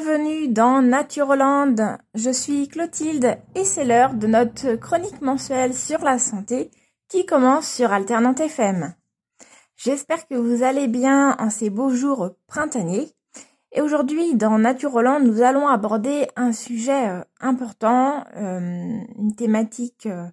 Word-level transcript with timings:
bienvenue 0.00 0.48
dans 0.48 0.80
Natureland. 0.80 1.74
Je 2.14 2.30
suis 2.30 2.68
Clotilde 2.68 3.38
et 3.56 3.64
c'est 3.64 3.84
l'heure 3.84 4.14
de 4.14 4.28
notre 4.28 4.76
chronique 4.76 5.20
mensuelle 5.22 5.74
sur 5.74 6.04
la 6.04 6.18
santé 6.20 6.70
qui 7.08 7.26
commence 7.26 7.68
sur 7.68 7.92
Alternante 7.92 8.38
FM. 8.38 8.94
J'espère 9.76 10.28
que 10.28 10.36
vous 10.36 10.62
allez 10.62 10.86
bien 10.86 11.36
en 11.40 11.50
ces 11.50 11.68
beaux 11.68 11.90
jours 11.90 12.30
printaniers. 12.46 13.08
Et 13.72 13.80
aujourd'hui, 13.80 14.36
dans 14.36 14.58
Natureland, 14.58 15.18
nous 15.20 15.42
allons 15.42 15.66
aborder 15.66 16.28
un 16.36 16.52
sujet 16.52 17.08
euh, 17.08 17.22
important, 17.40 18.24
euh, 18.36 19.00
une 19.18 19.34
thématique 19.34 20.06
euh, 20.06 20.26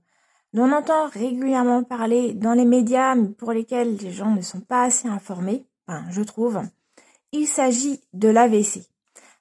dont 0.54 0.66
on 0.66 0.74
entend 0.74 1.08
régulièrement 1.08 1.84
parler 1.84 2.34
dans 2.34 2.54
les 2.54 2.66
médias, 2.66 3.16
mais 3.16 3.30
pour 3.30 3.52
lesquels 3.52 3.96
les 3.98 4.12
gens 4.12 4.30
ne 4.30 4.42
sont 4.42 4.62
pas 4.62 4.84
assez 4.84 5.08
informés, 5.08 5.66
enfin, 5.88 6.04
je 6.12 6.22
trouve. 6.22 6.62
Il 7.32 7.48
s'agit 7.48 8.02
de 8.14 8.30
l'AVC. 8.30 8.95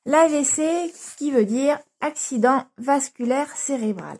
L'AVC 0.06 0.92
qui 1.16 1.30
veut 1.30 1.46
dire 1.46 1.78
accident 2.00 2.64
vasculaire 2.76 3.56
cérébral. 3.56 4.18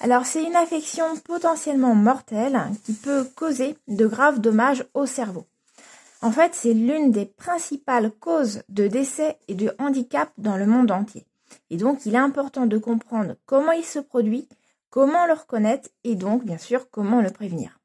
Alors 0.00 0.24
c'est 0.24 0.42
une 0.42 0.56
affection 0.56 1.16
potentiellement 1.16 1.94
mortelle 1.94 2.60
qui 2.84 2.94
peut 2.94 3.24
causer 3.36 3.76
de 3.88 4.06
graves 4.06 4.40
dommages 4.40 4.86
au 4.94 5.06
cerveau. 5.06 5.46
En 6.22 6.30
fait, 6.30 6.54
c'est 6.54 6.72
l'une 6.72 7.10
des 7.10 7.26
principales 7.26 8.10
causes 8.10 8.62
de 8.70 8.88
décès 8.88 9.36
et 9.46 9.54
de 9.54 9.74
handicap 9.78 10.30
dans 10.38 10.56
le 10.56 10.64
monde 10.64 10.90
entier. 10.90 11.26
Et 11.68 11.76
donc, 11.76 12.06
il 12.06 12.14
est 12.14 12.18
important 12.18 12.64
de 12.64 12.78
comprendre 12.78 13.34
comment 13.44 13.72
il 13.72 13.84
se 13.84 13.98
produit, 13.98 14.48
comment 14.88 15.26
le 15.26 15.34
reconnaître 15.34 15.90
et 16.02 16.14
donc, 16.14 16.42
bien 16.44 16.56
sûr, 16.56 16.88
comment 16.90 17.20
le 17.20 17.28
prévenir. 17.28 17.78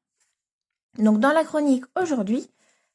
Donc, 0.98 1.20
dans 1.20 1.32
la 1.32 1.44
chronique 1.44 1.84
aujourd'hui, 2.00 2.50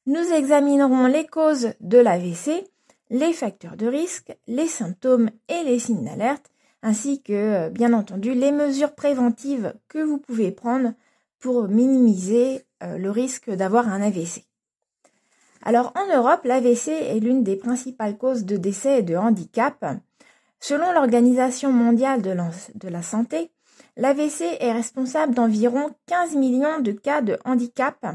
nous 0.08 0.32
examinerons 0.34 1.06
les 1.06 1.28
causes 1.28 1.74
de 1.80 2.00
l'AVC, 2.00 2.68
les 3.10 3.34
facteurs 3.34 3.78
de 3.78 3.88
risque, 3.88 4.36
les 4.48 4.68
symptômes 4.68 5.30
et 5.50 5.64
les 5.64 5.80
signes 5.80 6.06
d'alerte, 6.06 6.52
ainsi 6.82 7.22
que, 7.22 7.34
euh, 7.34 7.70
bien 7.70 7.94
entendu, 7.94 8.34
les 8.34 8.52
mesures 8.52 8.94
préventives 8.94 9.74
que 9.88 10.00
vous 10.00 10.18
pouvez 10.18 10.52
prendre 10.52 10.94
pour 11.40 11.68
minimiser 11.68 12.64
euh, 12.84 12.98
le 12.98 13.12
risque 13.12 13.50
d'avoir 13.50 13.88
un 13.88 14.02
AVC. 14.02 14.46
Alors 15.64 15.94
en 15.96 16.16
Europe, 16.16 16.42
l'AVC 16.44 16.90
est 16.90 17.20
l'une 17.20 17.44
des 17.44 17.56
principales 17.56 18.18
causes 18.18 18.46
de 18.46 18.58
décès 18.58 19.00
et 19.00 19.04
de 19.04 19.16
handicap. 19.16 19.84
Selon 20.60 20.92
l'Organisation 20.92 21.72
mondiale 21.72 22.22
de 22.22 22.88
la 22.88 23.02
santé, 23.02 23.52
l'AVC 23.98 24.58
est 24.60 24.72
responsable 24.72 25.34
d'environ 25.34 25.92
15 26.06 26.36
millions 26.36 26.80
de 26.82 26.92
cas 26.92 27.22
de 27.22 27.38
handicap 27.46 28.06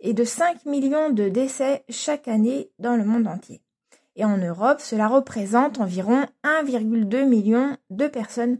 et 0.00 0.14
de 0.14 0.24
5 0.24 0.66
millions 0.66 1.10
de 1.10 1.28
décès 1.28 1.84
chaque 1.88 2.26
année 2.26 2.70
dans 2.80 2.96
le 2.96 3.04
monde 3.04 3.28
entier. 3.28 3.60
Et 4.16 4.24
en 4.24 4.38
Europe, 4.38 4.80
cela 4.80 5.08
représente 5.08 5.78
environ 5.78 6.26
1,2 6.42 7.26
million 7.26 7.76
de 7.90 8.06
personnes 8.06 8.58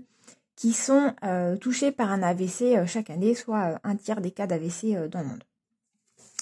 qui 0.54 0.72
sont 0.72 1.14
euh, 1.24 1.56
touchées 1.56 1.92
par 1.92 2.12
un 2.12 2.22
AVC 2.22 2.76
euh, 2.76 2.86
chaque 2.86 3.10
année, 3.10 3.34
soit 3.34 3.72
euh, 3.72 3.78
un 3.82 3.96
tiers 3.96 4.20
des 4.20 4.30
cas 4.30 4.46
d'AVC 4.46 5.08
dans 5.10 5.20
le 5.20 5.26
monde. 5.26 5.44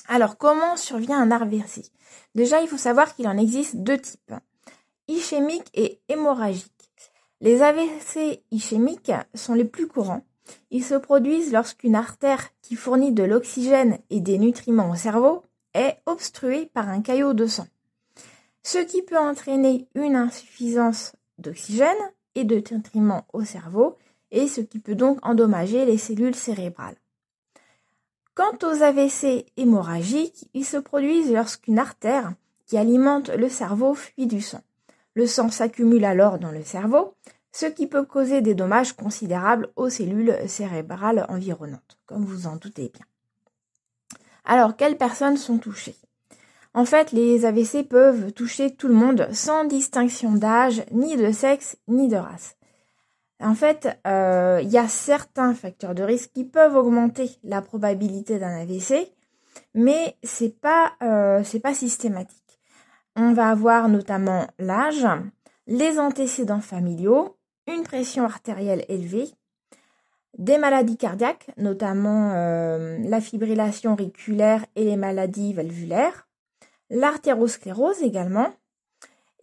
Alors, 0.09 0.37
comment 0.37 0.77
survient 0.77 1.21
un 1.21 1.31
AVC 1.31 1.91
Déjà, 2.35 2.61
il 2.61 2.69
faut 2.69 2.77
savoir 2.77 3.15
qu'il 3.15 3.29
en 3.29 3.39
existe 3.39 3.77
deux 3.77 3.99
types, 3.99 4.35
ischémique 5.09 5.71
et 5.75 6.01
hémorragique. 6.09 6.71
Les 7.41 7.63
AVC 7.63 8.43
ischémiques 8.51 9.13
sont 9.35 9.55
les 9.55 9.65
plus 9.65 9.87
courants. 9.87 10.25
Ils 10.71 10.85
se 10.85 10.95
produisent 10.95 11.53
lorsqu'une 11.53 11.95
artère 11.95 12.51
qui 12.63 12.77
fournit 12.77 13.13
de 13.13 13.23
l'oxygène 13.23 13.99
et 14.11 14.21
des 14.21 14.39
nutriments 14.39 14.91
au 14.91 14.95
cerveau 14.95 15.43
est 15.73 15.99
obstruée 16.07 16.67
par 16.67 16.89
un 16.89 17.01
caillot 17.01 17.33
de 17.33 17.47
sang 17.47 17.67
ce 18.65 18.79
qui 18.79 19.03
peut 19.03 19.19
entraîner 19.19 19.87
une 19.95 20.17
insuffisance 20.17 21.13
d'oxygène 21.39 21.93
et 22.35 22.45
de 22.45 22.57
nutriments 22.57 23.27
au 23.33 23.45
cerveau, 23.45 23.97
et 24.33 24.49
ce 24.49 24.61
qui 24.61 24.81
peut 24.81 24.97
donc 24.97 25.25
endommager 25.25 25.85
les 25.85 25.99
cellules 25.99 26.35
cérébrales. 26.35 26.97
Quant 28.35 28.59
aux 28.65 28.83
AVC 28.83 29.47
hémorragiques, 29.57 30.49
ils 30.55 30.65
se 30.65 30.79
produisent 30.79 31.31
lorsqu'une 31.31 31.79
artère 31.79 32.35
qui 32.67 32.77
alimente 32.77 33.29
le 33.29 33.49
cerveau 33.49 33.95
fuit 33.95 34.27
du 34.27 34.41
sang. 34.41 34.63
Le 35.15 35.29
sang 35.29 35.51
s'accumule 35.51 36.05
alors 36.05 36.41
dans 36.41 36.51
le 36.51 36.65
cerveau, 36.65 37.15
ce 37.53 37.67
qui 37.67 37.87
peut 37.87 38.05
causer 38.05 38.41
des 38.41 38.57
dommages 38.57 38.95
considérables 38.95 39.69
aux 39.77 39.91
cellules 39.91 40.37
cérébrales 40.49 41.27
environnantes, 41.29 41.99
comme 42.07 42.25
vous 42.25 42.49
en 42.49 42.57
doutez 42.57 42.91
bien. 42.93 43.07
Alors, 44.45 44.77
quelles 44.77 44.99
personnes 44.99 45.37
sont 45.37 45.59
touchées? 45.59 45.97
En 46.75 46.85
fait, 46.85 47.13
les 47.13 47.45
AVC 47.45 47.89
peuvent 47.89 48.33
toucher 48.33 48.75
tout 48.75 48.89
le 48.89 48.95
monde 48.95 49.29
sans 49.33 49.65
distinction 49.65 50.33
d'âge, 50.33 50.85
ni 50.91 51.17
de 51.17 51.31
sexe, 51.31 51.77
ni 51.87 52.09
de 52.09 52.17
race. 52.17 52.57
En 53.41 53.55
fait, 53.55 53.89
euh, 54.07 54.61
il 54.63 54.71
y 54.71 54.79
a 54.79 54.89
certains 54.89 55.55
facteurs 55.55 55.95
de 55.95 56.03
risque 56.03 56.33
qui 56.33 56.45
peuvent 56.45 56.77
augmenter 56.77 57.31
la 57.45 57.63
probabilité 57.63 58.39
d'un 58.39 58.61
AVC, 58.61 59.13
mais 59.75 60.17
c'est 60.23 60.61
pas 60.61 60.95
euh, 61.03 61.43
c'est 61.45 61.61
pas 61.61 61.75
systématique. 61.75 62.59
On 63.17 63.33
va 63.33 63.51
avoir 63.51 63.89
notamment 63.89 64.47
l'âge, 64.59 65.07
les 65.69 66.01
antécédents 66.01 66.61
familiaux, 66.61 67.37
une 67.69 67.85
pression 67.85 68.25
artérielle 68.25 68.85
élevée, 68.89 69.29
des 70.39 70.59
maladies 70.59 70.97
cardiaques, 70.97 71.51
notamment 71.57 72.33
euh, 72.35 72.99
la 73.05 73.21
fibrillation 73.21 73.93
auriculaire 73.93 74.67
et 74.75 74.85
les 74.85 74.97
maladies 74.97 75.53
valvulaires, 75.53 76.24
l'artérosclérose 76.95 78.03
également, 78.03 78.49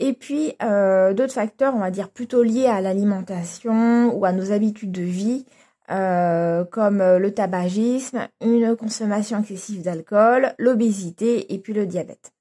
et 0.01 0.13
puis 0.13 0.55
euh, 0.63 1.13
d'autres 1.13 1.33
facteurs, 1.33 1.75
on 1.75 1.79
va 1.79 1.91
dire 1.91 2.09
plutôt 2.09 2.41
liés 2.41 2.65
à 2.65 2.81
l'alimentation 2.81 4.11
ou 4.17 4.25
à 4.25 4.31
nos 4.31 4.51
habitudes 4.51 4.91
de 4.91 5.03
vie, 5.03 5.45
euh, 5.91 6.65
comme 6.65 6.97
le 6.97 7.31
tabagisme, 7.31 8.27
une 8.43 8.75
consommation 8.75 9.39
excessive 9.41 9.83
d'alcool, 9.83 10.55
l'obésité 10.57 11.53
et 11.53 11.59
puis 11.59 11.73
le 11.73 11.85
diabète. 11.85 12.31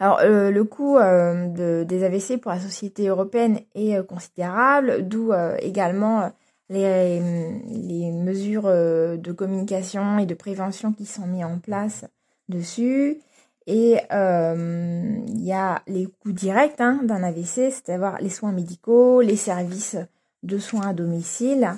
Alors 0.00 0.18
euh, 0.24 0.50
le 0.50 0.64
coût 0.64 0.98
des 0.98 2.04
AVC 2.04 2.40
pour 2.40 2.50
la 2.50 2.58
société 2.58 3.06
européenne 3.06 3.60
est 3.76 4.04
considérable, 4.04 5.06
d'où 5.06 5.32
également 5.60 6.32
les, 6.68 7.20
les, 7.68 8.10
mesures 8.10 8.64
de 8.64 9.32
communication 9.32 10.18
et 10.18 10.26
de 10.26 10.34
prévention 10.34 10.92
qui 10.92 11.06
sont 11.06 11.28
mises 11.28 11.44
en 11.44 11.60
place 11.60 12.06
dessus. 12.48 13.20
Et 13.66 13.98
euh, 14.12 15.16
il 15.26 15.44
y 15.44 15.52
a 15.52 15.82
les 15.86 16.06
coûts 16.06 16.32
directs 16.32 16.80
hein, 16.80 17.00
d'un 17.02 17.22
AVC, 17.22 17.70
c'est-à-dire 17.70 18.18
les 18.20 18.28
soins 18.28 18.52
médicaux, 18.52 19.22
les 19.22 19.36
services 19.36 19.96
de 20.42 20.58
soins 20.58 20.88
à 20.88 20.92
domicile 20.92 21.70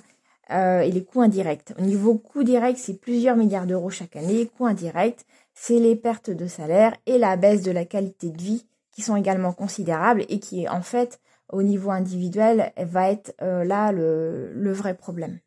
euh, 0.50 0.80
et 0.80 0.90
les 0.90 1.04
coûts 1.04 1.22
indirects. 1.22 1.72
Au 1.78 1.82
niveau 1.82 2.18
coûts 2.18 2.42
directs, 2.42 2.78
c'est 2.78 3.00
plusieurs 3.00 3.36
milliards 3.36 3.66
d'euros 3.66 3.90
chaque 3.90 4.16
année. 4.16 4.46
Coûts 4.46 4.66
indirects, 4.66 5.24
c'est 5.54 5.78
les 5.78 5.94
pertes 5.94 6.30
de 6.30 6.48
salaire 6.48 6.96
et 7.06 7.18
la 7.18 7.36
baisse 7.36 7.62
de 7.62 7.70
la 7.70 7.84
qualité 7.84 8.30
de 8.30 8.42
vie 8.42 8.66
qui 8.90 9.02
sont 9.02 9.14
également 9.14 9.52
considérables 9.52 10.24
et 10.28 10.40
qui, 10.40 10.68
en 10.68 10.82
fait, 10.82 11.20
au 11.50 11.62
niveau 11.62 11.92
individuel, 11.92 12.72
va 12.76 13.10
être 13.10 13.36
euh, 13.42 13.62
là 13.62 13.92
le, 13.92 14.52
le, 14.54 14.72
vrai 14.72 14.94
problème, 14.94 15.38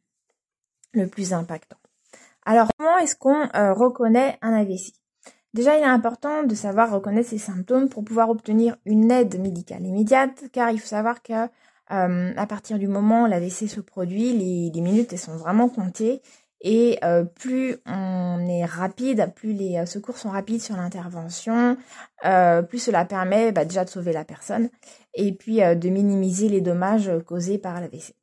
le 0.93 1.07
plus 1.07 1.33
impactant. 1.33 1.75
Alors, 2.45 2.69
comment 2.77 2.97
est-ce 2.99 3.17
qu'on 3.17 3.49
reconnaît 3.73 4.37
un 4.41 4.53
AVC 4.53 4.98
Déjà, 5.53 5.77
il 5.77 5.81
est 5.81 5.85
important 5.85 6.43
de 6.43 6.53
savoir 6.53 6.91
reconnaître 6.91 7.29
ces 7.29 7.39
symptômes 7.39 7.89
pour 7.89 8.03
pouvoir 8.03 8.29
obtenir 8.29 8.77
une 8.85 9.11
aide 9.11 9.39
médicale 9.39 9.83
immédiate, 9.83 10.43
car 10.51 10.69
il 10.69 10.79
faut 10.79 10.87
savoir 10.87 11.23
que 11.23 11.33
euh, 11.91 12.33
à 12.37 12.45
partir 12.45 12.77
du 12.77 12.87
moment 12.87 13.23
où 13.23 13.25
l'AVC 13.25 13.67
se 13.67 13.79
produit, 13.79 14.31
les, 14.33 14.81
minutes 14.81 15.11
elles 15.11 15.19
sont 15.19 15.37
vraiment 15.37 15.67
comptées 15.67 16.21
et 16.61 16.99
euh, 17.03 17.23
plus 17.23 17.77
on 17.87 18.45
est 18.47 18.65
rapide, 18.65 19.31
plus 19.35 19.53
les 19.53 19.77
euh, 19.77 19.85
secours 19.87 20.17
sont 20.17 20.29
rapides 20.29 20.61
sur 20.61 20.75
l'intervention, 20.75 21.77
plus 22.69 22.79
cela 22.79 23.05
permet 23.05 23.51
bah, 23.51 23.65
déjà 23.65 23.85
de 23.85 23.89
sauver 23.89 24.13
la 24.13 24.25
personne 24.25 24.69
et 25.15 25.33
puis 25.33 25.57
de 25.57 25.89
minimiser 25.89 26.47
les 26.49 26.61
dommages 26.61 27.11
causés 27.25 27.57
par 27.57 27.81
l'AVC. 27.81 28.18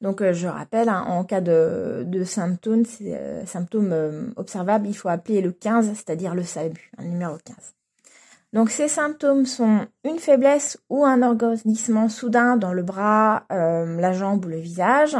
Donc 0.00 0.22
euh, 0.22 0.32
je 0.32 0.48
rappelle, 0.48 0.88
hein, 0.88 1.04
en 1.08 1.24
cas 1.24 1.40
de, 1.40 2.06
symptômes, 2.24 2.84
euh, 3.02 3.44
euh, 3.74 4.30
observables, 4.36 4.86
il 4.86 4.94
faut 4.94 5.08
appeler 5.08 5.40
le 5.40 5.52
15, 5.52 5.86
c'est-à-dire 5.94 6.34
le 6.34 6.42
SAMU, 6.42 6.90
un 6.98 7.04
numéro 7.04 7.36
15. 7.44 7.56
Donc 8.52 8.70
ces 8.70 8.88
symptômes 8.88 9.46
sont 9.46 9.86
une 10.04 10.18
faiblesse 10.18 10.78
ou 10.88 11.04
un 11.04 11.22
organisement 11.22 12.08
soudain 12.08 12.56
dans 12.56 12.72
le 12.72 12.82
bras, 12.82 13.44
la 13.48 14.12
jambe 14.12 14.44
ou 14.44 14.48
le 14.48 14.58
visage, 14.58 15.16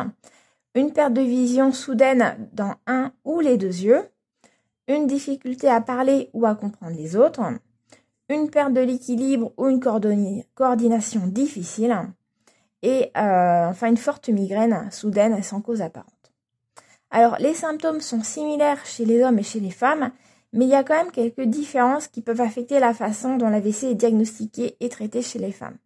une 0.74 0.92
perte 0.92 1.12
de 1.12 1.20
vision 1.20 1.72
soudaine 1.72 2.36
dans 2.52 2.74
un 2.88 3.12
ou 3.24 3.38
les 3.38 3.56
deux 3.56 3.66
yeux, 3.66 4.02
une 4.88 5.06
difficulté 5.06 5.68
à 5.68 5.80
parler 5.80 6.28
ou 6.32 6.44
à 6.44 6.56
comprendre 6.56 6.96
les 6.96 7.14
autres, 7.14 7.40
une 8.28 8.50
perte 8.50 8.72
de 8.72 8.80
l'équilibre 8.80 9.52
ou 9.56 9.68
une 9.68 9.80
coordination 9.80 11.26
difficile, 11.28 11.96
et 12.82 13.10
euh, 13.16 13.68
enfin 13.68 13.88
une 13.88 13.96
forte 13.96 14.28
migraine 14.28 14.88
soudaine 14.90 15.42
sans 15.42 15.60
cause 15.60 15.82
apparente. 15.82 16.10
Alors 17.10 17.36
les 17.38 17.54
symptômes 17.54 18.00
sont 18.00 18.22
similaires 18.22 18.84
chez 18.86 19.04
les 19.04 19.22
hommes 19.22 19.38
et 19.38 19.42
chez 19.42 19.60
les 19.60 19.70
femmes, 19.70 20.10
Mais 20.52 20.64
il 20.64 20.70
y 20.70 20.74
a 20.74 20.82
quand 20.82 20.96
même 20.96 21.12
quelques 21.12 21.42
différences 21.42 22.08
qui 22.08 22.22
peuvent 22.22 22.40
affecter 22.40 22.80
la 22.80 22.92
façon 22.92 23.36
dont 23.36 23.48
l'AVC 23.48 23.84
est 23.84 23.94
diagnostiqué 23.94 24.76
et 24.80 24.88
traité 24.88 25.22
chez 25.22 25.38
les 25.38 25.52
femmes. 25.52 25.76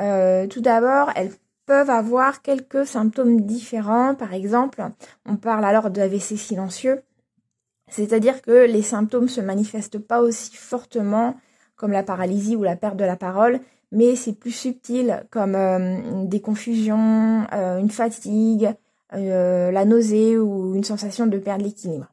Euh, 0.00 0.46
tout 0.46 0.62
d'abord, 0.62 1.10
elles 1.16 1.32
peuvent 1.66 1.90
avoir 1.90 2.42
quelques 2.42 2.86
symptômes 2.86 3.42
différents. 3.42 4.14
Par 4.14 4.32
exemple, 4.32 4.82
on 5.26 5.36
parle 5.36 5.64
alors 5.64 5.90
de 5.90 6.00
AVC 6.00 6.36
silencieux, 6.36 7.02
c'est-à-dire 7.88 8.42
que 8.42 8.66
les 8.66 8.82
symptômes 8.82 9.28
se 9.28 9.40
manifestent 9.40 9.98
pas 9.98 10.20
aussi 10.20 10.56
fortement 10.56 11.36
comme 11.76 11.92
la 11.92 12.02
paralysie 12.02 12.56
ou 12.56 12.62
la 12.62 12.76
perte 12.76 12.96
de 12.96 13.04
la 13.04 13.16
parole, 13.16 13.60
mais 13.94 14.16
c'est 14.16 14.32
plus 14.32 14.50
subtil 14.50 15.24
comme 15.30 15.54
euh, 15.54 16.24
des 16.24 16.40
confusions, 16.40 17.46
euh, 17.52 17.78
une 17.78 17.90
fatigue, 17.90 18.70
la 19.12 19.84
nausée 19.84 20.36
ou 20.36 20.74
une 20.74 20.82
sensation 20.82 21.28
de 21.28 21.38
perdre 21.38 21.64
l'équilibre. 21.64 22.08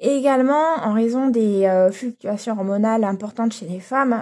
également, 0.00 0.74
en 0.84 0.92
raison 0.92 1.28
des 1.28 1.88
fluctuations 1.92 2.52
hormonales 2.52 3.04
importantes 3.04 3.54
chez 3.54 3.64
les 3.64 3.80
femmes, 3.80 4.14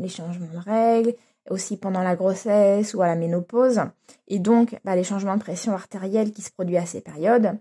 les 0.00 0.08
changements 0.08 0.46
de 0.54 0.70
règles, 0.70 1.14
aussi 1.50 1.76
pendant 1.78 2.02
la 2.02 2.14
grossesse 2.14 2.94
ou 2.94 3.02
à 3.02 3.08
la 3.08 3.16
ménopause, 3.16 3.80
et 4.28 4.38
donc 4.38 4.78
bah, 4.84 4.94
les 4.94 5.02
changements 5.02 5.36
de 5.36 5.42
pression 5.42 5.72
artérielle 5.72 6.30
qui 6.30 6.42
se 6.42 6.52
produisent 6.52 6.76
à 6.76 6.86
ces 6.86 7.00
périodes, 7.00 7.58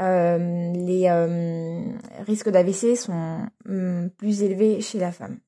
euh, 0.00 0.72
les 0.74 1.08
euh, 1.08 1.82
risques 2.24 2.50
d'AVC 2.50 2.96
sont 2.96 3.40
hum, 3.68 4.10
plus 4.16 4.42
élevés 4.42 4.80
chez 4.80 4.98
la 4.98 5.10
femme. 5.10 5.38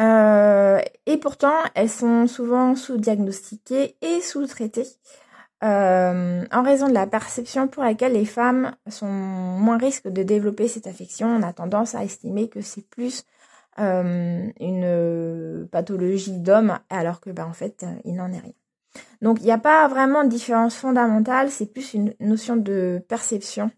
Euh, 0.00 0.80
et 1.06 1.16
pourtant, 1.16 1.56
elles 1.74 1.90
sont 1.90 2.26
souvent 2.26 2.74
sous-diagnostiquées 2.76 3.96
et 4.00 4.20
sous-traitées 4.20 4.86
en 5.60 6.62
raison 6.62 6.86
de 6.86 6.94
la 6.94 7.08
perception 7.08 7.66
pour 7.66 7.82
laquelle 7.82 8.12
les 8.12 8.24
femmes 8.24 8.76
sont 8.88 9.06
moins 9.08 9.76
risques 9.76 10.06
de 10.06 10.22
développer 10.22 10.68
cette 10.68 10.86
affection. 10.86 11.26
On 11.26 11.42
a 11.42 11.52
tendance 11.52 11.96
à 11.96 12.04
estimer 12.04 12.48
que 12.48 12.60
c'est 12.60 12.88
plus 12.88 13.24
euh, 13.80 14.48
une 14.58 14.82
euh, 14.84 15.66
pathologie 15.70 16.38
d'homme, 16.38 16.78
alors 16.90 17.20
que 17.20 17.30
ben, 17.30 17.46
en 17.46 17.52
fait, 17.52 17.86
il 18.04 18.14
n'en 18.14 18.32
est 18.32 18.40
rien. 18.40 18.52
Donc 19.22 19.38
il 19.40 19.44
n'y 19.44 19.52
a 19.52 19.58
pas 19.58 19.86
vraiment 19.86 20.24
de 20.24 20.28
différence 20.28 20.74
fondamentale, 20.74 21.50
c'est 21.50 21.72
plus 21.72 21.94
une 21.94 22.14
notion 22.18 22.56
de 22.56 23.00
perception 23.08 23.70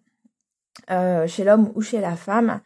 euh, 0.91 1.27
chez 1.27 1.45
l'homme 1.45 1.71
ou 1.75 1.83
chez 1.83 2.01
la 2.01 2.17
femme. 2.17 2.61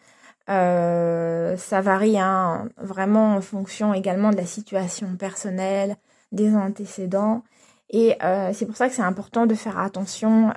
Ça 0.46 1.80
varie 1.80 2.18
hein, 2.18 2.68
vraiment 2.76 3.36
en 3.36 3.40
fonction 3.40 3.94
également 3.94 4.30
de 4.30 4.36
la 4.36 4.46
situation 4.46 5.16
personnelle, 5.16 5.96
des 6.32 6.54
antécédents. 6.54 7.42
Et 7.90 8.16
c'est 8.52 8.66
pour 8.66 8.76
ça 8.76 8.88
que 8.88 8.94
c'est 8.94 9.02
important 9.02 9.46
de 9.46 9.54
faire 9.54 9.78
attention 9.78 10.52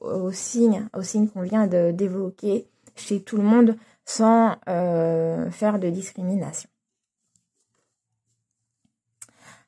aux 0.00 0.32
signes, 0.32 0.88
aux 0.94 1.02
signes 1.02 1.28
qu'on 1.28 1.42
vient 1.42 1.66
d'évoquer 1.66 2.68
chez 2.94 3.22
tout 3.22 3.36
le 3.36 3.42
monde, 3.42 3.76
sans 4.06 4.56
euh, 4.68 5.50
faire 5.50 5.78
de 5.78 5.90
discrimination. 5.90 6.70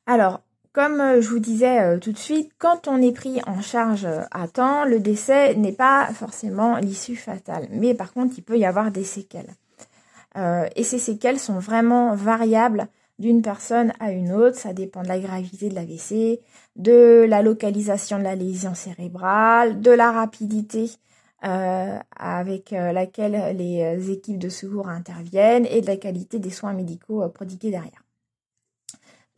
Alors, 0.06 0.40
comme 0.78 1.00
euh, 1.00 1.20
je 1.20 1.28
vous 1.28 1.40
disais 1.40 1.80
euh, 1.80 1.98
tout 1.98 2.12
de 2.12 2.18
suite, 2.18 2.52
quand 2.58 2.86
on 2.86 3.02
est 3.02 3.12
pris 3.12 3.40
en 3.46 3.60
charge 3.60 4.06
à 4.30 4.46
temps, 4.46 4.84
le 4.84 5.00
décès 5.00 5.54
n'est 5.56 5.72
pas 5.72 6.06
forcément 6.14 6.76
l'issue 6.76 7.16
fatale. 7.16 7.66
Mais 7.70 7.94
par 7.94 8.12
contre, 8.12 8.34
il 8.38 8.42
peut 8.42 8.58
y 8.58 8.64
avoir 8.64 8.90
des 8.90 9.04
séquelles. 9.04 9.54
et 10.76 10.84
ces 10.84 10.98
séquelles 10.98 11.40
sont 11.40 11.58
vraiment 11.58 12.14
variables 12.14 12.86
d'une 13.18 13.42
personne 13.42 13.92
à 13.98 14.12
une 14.12 14.32
autre. 14.32 14.56
Ça 14.56 14.72
dépend 14.72 15.02
de 15.02 15.08
la 15.08 15.18
gravité 15.18 15.68
de 15.68 15.74
l'AVC, 15.74 16.40
de 16.76 17.26
la 17.28 17.42
localisation 17.42 18.18
de 18.18 18.22
la 18.22 18.36
lésion 18.36 18.74
cérébrale, 18.74 19.80
de 19.80 19.90
la 19.90 20.12
rapidité 20.12 20.90
euh, 21.44 21.98
avec 22.16 22.72
euh, 22.72 22.90
laquelle 22.90 23.56
les 23.56 23.82
euh, 23.82 24.12
équipes 24.12 24.38
de 24.38 24.48
secours 24.48 24.88
interviennent 24.88 25.66
et 25.66 25.80
de 25.80 25.86
la 25.86 25.96
qualité 25.96 26.40
des 26.40 26.50
soins 26.50 26.72
médicaux 26.72 27.28
prodigués 27.28 27.70
derrière. 27.70 28.02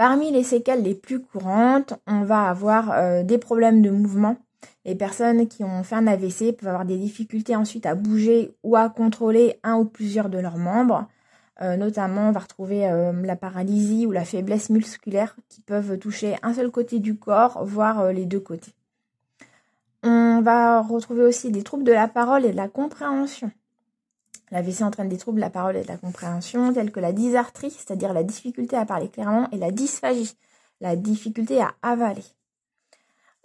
Parmi 0.01 0.31
les 0.31 0.45
séquelles 0.45 0.83
les 0.83 0.95
plus 0.95 1.21
courantes, 1.21 1.93
on 2.07 2.23
va 2.23 2.49
avoir 2.49 3.23
des 3.23 3.37
problèmes 3.37 3.83
de 3.83 3.91
mouvement. 3.91 4.39
Les 4.87 4.95
personnes 4.95 5.47
qui 5.47 5.63
ont 5.63 5.83
fait 5.83 5.97
un 5.97 6.07
AVC 6.07 6.57
peuvent 6.57 6.71
avoir 6.71 6.87
des 6.87 6.97
difficultés 6.97 7.55
ensuite 7.55 7.85
à 7.85 7.95
bouger 7.95 8.57
ou 8.63 8.77
à 8.77 8.89
contrôler 8.89 9.61
un 9.63 9.77
ou 9.77 9.85
plusieurs 9.85 10.31
de 10.31 10.39
leurs 10.39 10.57
membres. 10.57 11.07
notamment, 11.61 12.31
on 12.31 12.33
va 12.33 12.41
retrouver 12.41 12.91
la 13.23 13.37
paralysie 13.37 14.07
ou 14.07 14.11
la 14.11 14.25
faiblesse 14.25 14.71
musculaire 14.71 15.37
qui 15.51 15.61
peuvent 15.61 15.99
toucher 15.99 16.37
un 16.43 16.55
seul 16.55 16.71
côté 16.71 16.99
du 16.99 17.17
corps, 17.17 17.63
voire 17.63 18.11
les 18.11 18.25
deux 18.25 18.41
côtés. 18.41 18.73
On 20.03 20.41
va 20.41 20.81
retrouver 20.81 21.25
aussi 21.25 21.51
des 21.51 21.63
troubles 21.63 21.85
de 21.85 21.93
la 21.93 22.09
parole 22.09 22.47
et 22.47 22.53
de 22.53 22.57
la 22.57 22.69
compréhension. 22.69 23.51
La 24.51 24.63
VC 24.63 24.83
entraîne 24.83 25.09
des 25.09 25.17
troubles 25.17 25.37
de 25.37 25.45
la 25.45 25.51
parole 25.51 25.77
et 25.77 25.83
de 25.83 25.89
la 25.89 25.97
compréhension, 25.97 26.73
tels 26.73 26.91
que 26.91 27.01
la 27.01 27.13
dysarthrie, 27.13 27.71
c'est-à-dire 27.71 28.13
la 28.13 28.25
difficulté 28.25 28.77
à 28.77 28.85
parler 28.85 29.09
clairement, 29.09 29.49
et 29.53 29.59
la 29.59 29.71
dysphagie, 29.71 30.37
la 30.81 30.97
difficulté 30.97 31.61
à 31.61 31.75
avaler. 31.83 32.25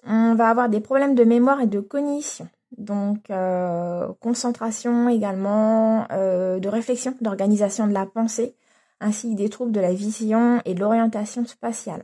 On 0.03 0.35
va 0.35 0.49
avoir 0.49 0.69
des 0.69 0.79
problèmes 0.79 1.15
de 1.15 1.23
mémoire 1.23 1.61
et 1.61 1.67
de 1.67 1.79
cognition, 1.79 2.47
donc 2.77 3.29
euh, 3.29 4.11
concentration 4.19 5.09
également, 5.09 6.07
euh, 6.11 6.59
de 6.59 6.69
réflexion, 6.69 7.15
d'organisation 7.21 7.87
de 7.87 7.93
la 7.93 8.05
pensée, 8.05 8.55
ainsi 8.99 9.31
que 9.31 9.35
des 9.35 9.49
troubles 9.49 9.71
de 9.71 9.79
la 9.79 9.93
vision 9.93 10.61
et 10.65 10.73
de 10.73 10.79
l'orientation 10.79 11.45
spatiale. 11.45 12.03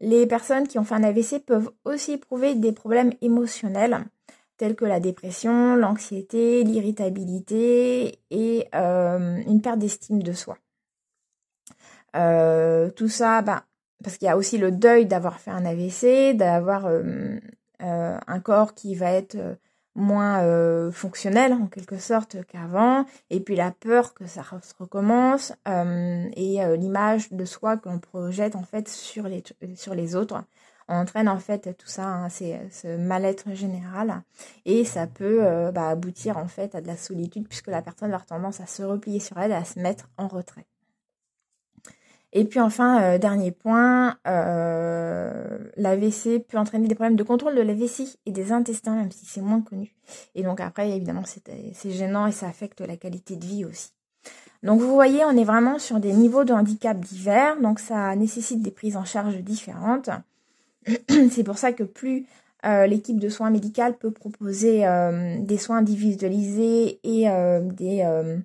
Les 0.00 0.26
personnes 0.26 0.68
qui 0.68 0.78
ont 0.78 0.84
fait 0.84 0.94
un 0.94 1.04
AVC 1.04 1.38
peuvent 1.44 1.70
aussi 1.84 2.12
éprouver 2.12 2.54
des 2.54 2.72
problèmes 2.72 3.12
émotionnels 3.22 4.04
tels 4.56 4.76
que 4.76 4.84
la 4.84 5.00
dépression, 5.00 5.76
l'anxiété, 5.76 6.64
l'irritabilité 6.64 8.20
et 8.30 8.68
euh, 8.74 9.42
une 9.46 9.60
perte 9.60 9.78
d'estime 9.78 10.22
de 10.22 10.32
soi. 10.32 10.58
Euh, 12.16 12.90
tout 12.90 13.08
ça, 13.08 13.42
ben, 13.42 13.62
parce 14.02 14.16
qu'il 14.16 14.26
y 14.26 14.30
a 14.30 14.36
aussi 14.36 14.58
le 14.58 14.70
deuil 14.70 15.06
d'avoir 15.06 15.40
fait 15.40 15.50
un 15.50 15.64
AVC, 15.64 16.34
d'avoir 16.34 16.86
euh, 16.86 17.38
un 17.80 18.40
corps 18.40 18.74
qui 18.74 18.94
va 18.94 19.12
être 19.12 19.36
moins 19.94 20.90
fonctionnel 20.92 21.54
en 21.54 21.66
quelque 21.66 21.96
sorte 21.96 22.36
qu'avant, 22.44 23.06
et 23.30 23.40
puis 23.40 23.56
la 23.56 23.70
peur 23.70 24.12
que 24.12 24.26
ça 24.26 24.42
recommence, 24.78 25.54
et 25.66 26.58
l'image 26.76 27.32
de 27.32 27.44
soi 27.46 27.78
qu'on 27.78 27.98
projette 27.98 28.56
en 28.56 28.62
fait 28.62 28.88
sur 28.88 29.26
les 29.26 30.16
autres 30.16 30.44
entraîne 30.88 31.28
en 31.28 31.38
fait 31.38 31.76
tout 31.76 31.88
ça, 31.88 32.06
hein, 32.06 32.28
c'est 32.28 32.60
ce 32.70 32.96
mal-être 32.96 33.52
général, 33.54 34.22
et 34.64 34.84
ça 34.84 35.06
peut 35.06 35.40
bah, 35.72 35.88
aboutir 35.88 36.38
en 36.38 36.48
fait 36.48 36.74
à 36.74 36.80
de 36.80 36.86
la 36.86 36.96
solitude 36.96 37.48
puisque 37.48 37.68
la 37.68 37.82
personne 37.82 38.08
va 38.10 38.16
avoir 38.16 38.26
tendance 38.26 38.60
à 38.60 38.66
se 38.66 38.82
replier 38.82 39.20
sur 39.20 39.38
elle 39.38 39.50
et 39.50 39.54
à 39.54 39.64
se 39.64 39.78
mettre 39.78 40.08
en 40.16 40.28
retrait. 40.28 40.66
Et 42.32 42.44
puis 42.44 42.60
enfin, 42.60 43.02
euh, 43.02 43.18
dernier 43.18 43.50
point, 43.50 44.18
euh, 44.26 45.58
l'AVC 45.76 46.40
peut 46.46 46.58
entraîner 46.58 46.86
des 46.86 46.94
problèmes 46.94 47.16
de 47.16 47.22
contrôle 47.22 47.54
de 47.54 47.62
la 47.62 47.72
et 47.72 48.30
des 48.30 48.52
intestins, 48.52 48.94
même 48.94 49.10
si 49.10 49.24
c'est 49.24 49.40
moins 49.40 49.62
connu. 49.62 49.94
Et 50.34 50.42
donc 50.42 50.60
après, 50.60 50.90
évidemment, 50.90 51.22
c'est 51.24 51.90
gênant 51.90 52.26
et 52.26 52.32
ça 52.32 52.46
affecte 52.46 52.82
la 52.82 52.98
qualité 52.98 53.36
de 53.36 53.44
vie 53.46 53.64
aussi. 53.64 53.92
Donc 54.62 54.80
vous 54.80 54.92
voyez, 54.92 55.24
on 55.24 55.36
est 55.36 55.44
vraiment 55.44 55.78
sur 55.78 55.98
des 55.98 56.12
niveaux 56.12 56.44
de 56.44 56.52
handicap 56.52 56.98
divers, 56.98 57.58
donc 57.60 57.78
ça 57.78 58.14
nécessite 58.16 58.60
des 58.60 58.70
prises 58.70 58.98
en 58.98 59.06
charge 59.06 59.36
différentes. 59.38 60.10
c'est 61.30 61.44
pour 61.44 61.58
ça 61.58 61.72
que 61.72 61.84
plus 61.84 62.26
euh, 62.64 62.86
l'équipe 62.86 63.18
de 63.18 63.28
soins 63.28 63.50
médicales 63.50 63.96
peut 63.96 64.10
proposer 64.10 64.84
des 65.40 65.58
soins 65.58 65.78
individualisés 65.78 67.00
et 67.04 67.28
des 67.72 68.38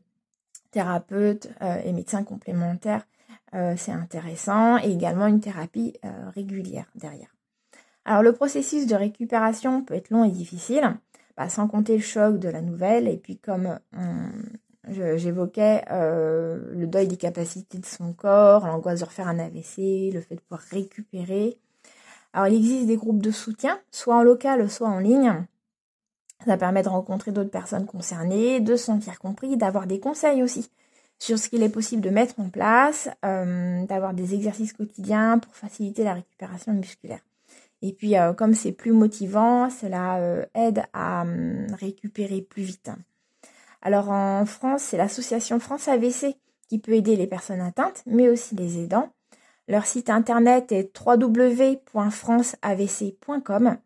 thérapeutes 0.72 1.50
et 1.84 1.92
médecins 1.92 2.24
complémentaires 2.24 3.06
euh, 3.54 3.74
c'est 3.76 3.92
intéressant, 3.92 4.78
et 4.78 4.92
également 4.92 5.28
une 5.28 5.42
thérapie 5.42 5.94
euh, 6.06 6.30
régulière 6.34 6.86
derrière. 6.96 7.36
Alors 8.06 8.24
le 8.24 8.32
processus 8.32 8.88
de 8.88 8.96
récupération 8.96 9.84
peut 9.84 9.94
être 9.94 10.10
long 10.10 10.24
et 10.24 10.32
difficile, 10.32 10.96
bah, 11.36 11.50
sans 11.50 11.68
compter 11.68 11.98
le 11.98 12.02
choc 12.02 12.40
de 12.40 12.48
la 12.48 12.62
nouvelle, 12.62 13.10
et 13.10 13.18
puis 13.18 13.38
comme 13.38 13.78
j'évoquais 14.88 15.84
euh, 15.92 16.72
le 16.74 16.88
deuil 16.88 17.08
des 17.08 17.18
capacités 17.18 17.78
de 17.78 17.86
son 17.86 18.14
corps, 18.14 18.66
l'angoisse 18.66 19.02
de 19.02 19.06
refaire 19.06 19.28
un 19.28 19.40
AVC, 19.40 20.12
le 20.14 20.22
fait 20.22 20.36
de 20.36 20.42
pouvoir 20.42 20.62
récupérer. 20.72 21.58
Alors 22.34 22.48
il 22.48 22.56
existe 22.56 22.88
des 22.88 22.98
groupes 22.98 23.22
de 23.22 23.32
soutien, 23.32 23.80
soit 23.92 24.16
en 24.16 24.24
local, 24.24 24.70
soit 24.70 24.90
en 24.90 25.00
ligne. 25.00 25.46
Ça 26.46 26.58
permet 26.58 26.82
de 26.82 26.90
rencontrer 26.90 27.32
d'autres 27.32 27.52
personnes 27.52 27.86
concernées, 27.86 28.60
de 28.60 28.76
se 28.76 28.86
sentir 28.86 29.20
compris, 29.20 29.58
d'avoir 29.58 29.86
des 29.86 30.00
conseils 30.00 30.42
aussi 30.42 30.70
sur 31.20 31.38
ce 31.38 31.50
qu'il 31.50 31.62
est 31.62 31.70
possible 31.70 32.02
de 32.02 32.10
mettre 32.10 32.40
en 32.40 32.50
place, 32.50 33.08
euh, 33.24 33.86
d'avoir 33.86 34.16
des 34.16 34.34
exercices 34.34 34.74
quotidiens 34.74 35.38
pour 35.38 35.56
faciliter 35.56 36.04
la 36.04 36.16
récupération 36.16 36.74
musculaire. 36.74 37.20
Et 37.84 37.94
puis, 37.94 38.18
euh, 38.18 38.34
comme 38.34 38.56
c'est 38.56 38.72
plus 38.72 38.92
motivant, 38.92 39.70
cela 39.70 40.18
euh, 40.18 40.46
aide 40.56 40.84
à 40.94 41.22
hum, 41.22 41.68
récupérer 41.80 42.42
plus 42.42 42.64
vite. 42.64 42.90
Alors 43.84 44.10
en 44.10 44.46
France, 44.46 44.82
c'est 44.82 44.98
l'association 44.98 45.60
France 45.60 45.88
AVC 45.88 46.36
qui 46.68 46.80
peut 46.80 46.94
aider 46.94 47.16
les 47.16 47.28
personnes 47.28 47.62
atteintes, 47.62 48.02
mais 48.06 48.30
aussi 48.30 48.56
les 48.56 48.80
aidants. 48.80 49.10
Leur 49.68 49.86
site 49.86 50.10
internet 50.10 50.72
est 50.72 50.98
www.franceavc.com 50.98 53.78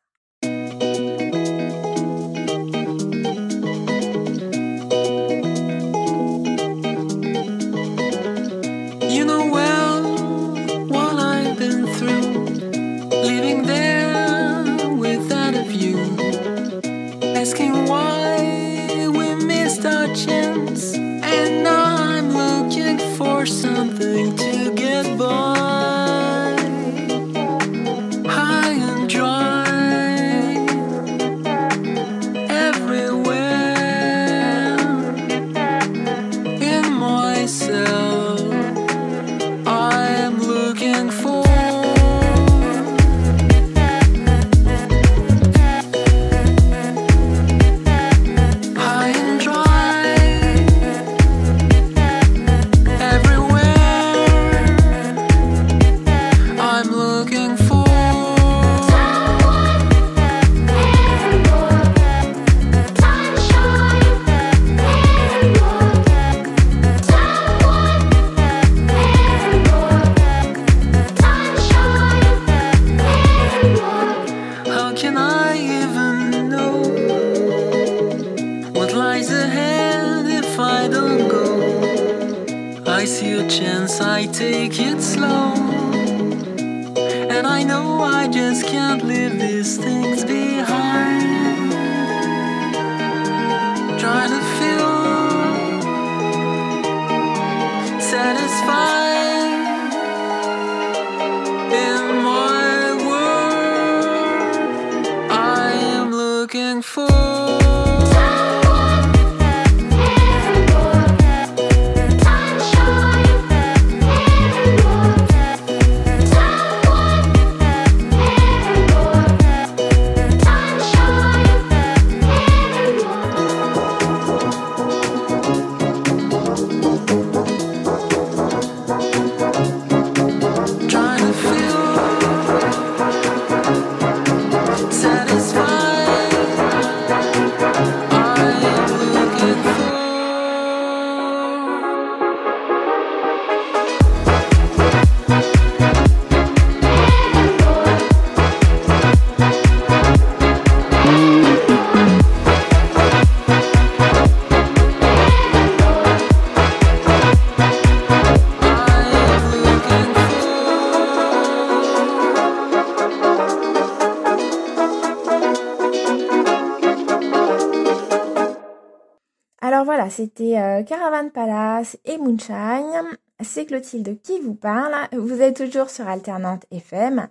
C'était 170.14 170.58
euh, 170.58 170.82
Caravan 170.84 171.28
Palace 171.28 171.98
et 172.04 172.18
Moonshine. 172.18 173.16
C'est 173.42 173.66
Clotilde 173.66 174.20
qui 174.22 174.38
vous 174.38 174.54
parle. 174.54 174.94
Vous 175.12 175.42
êtes 175.42 175.56
toujours 175.56 175.90
sur 175.90 176.06
Alternante 176.06 176.66
FM. 176.70 177.26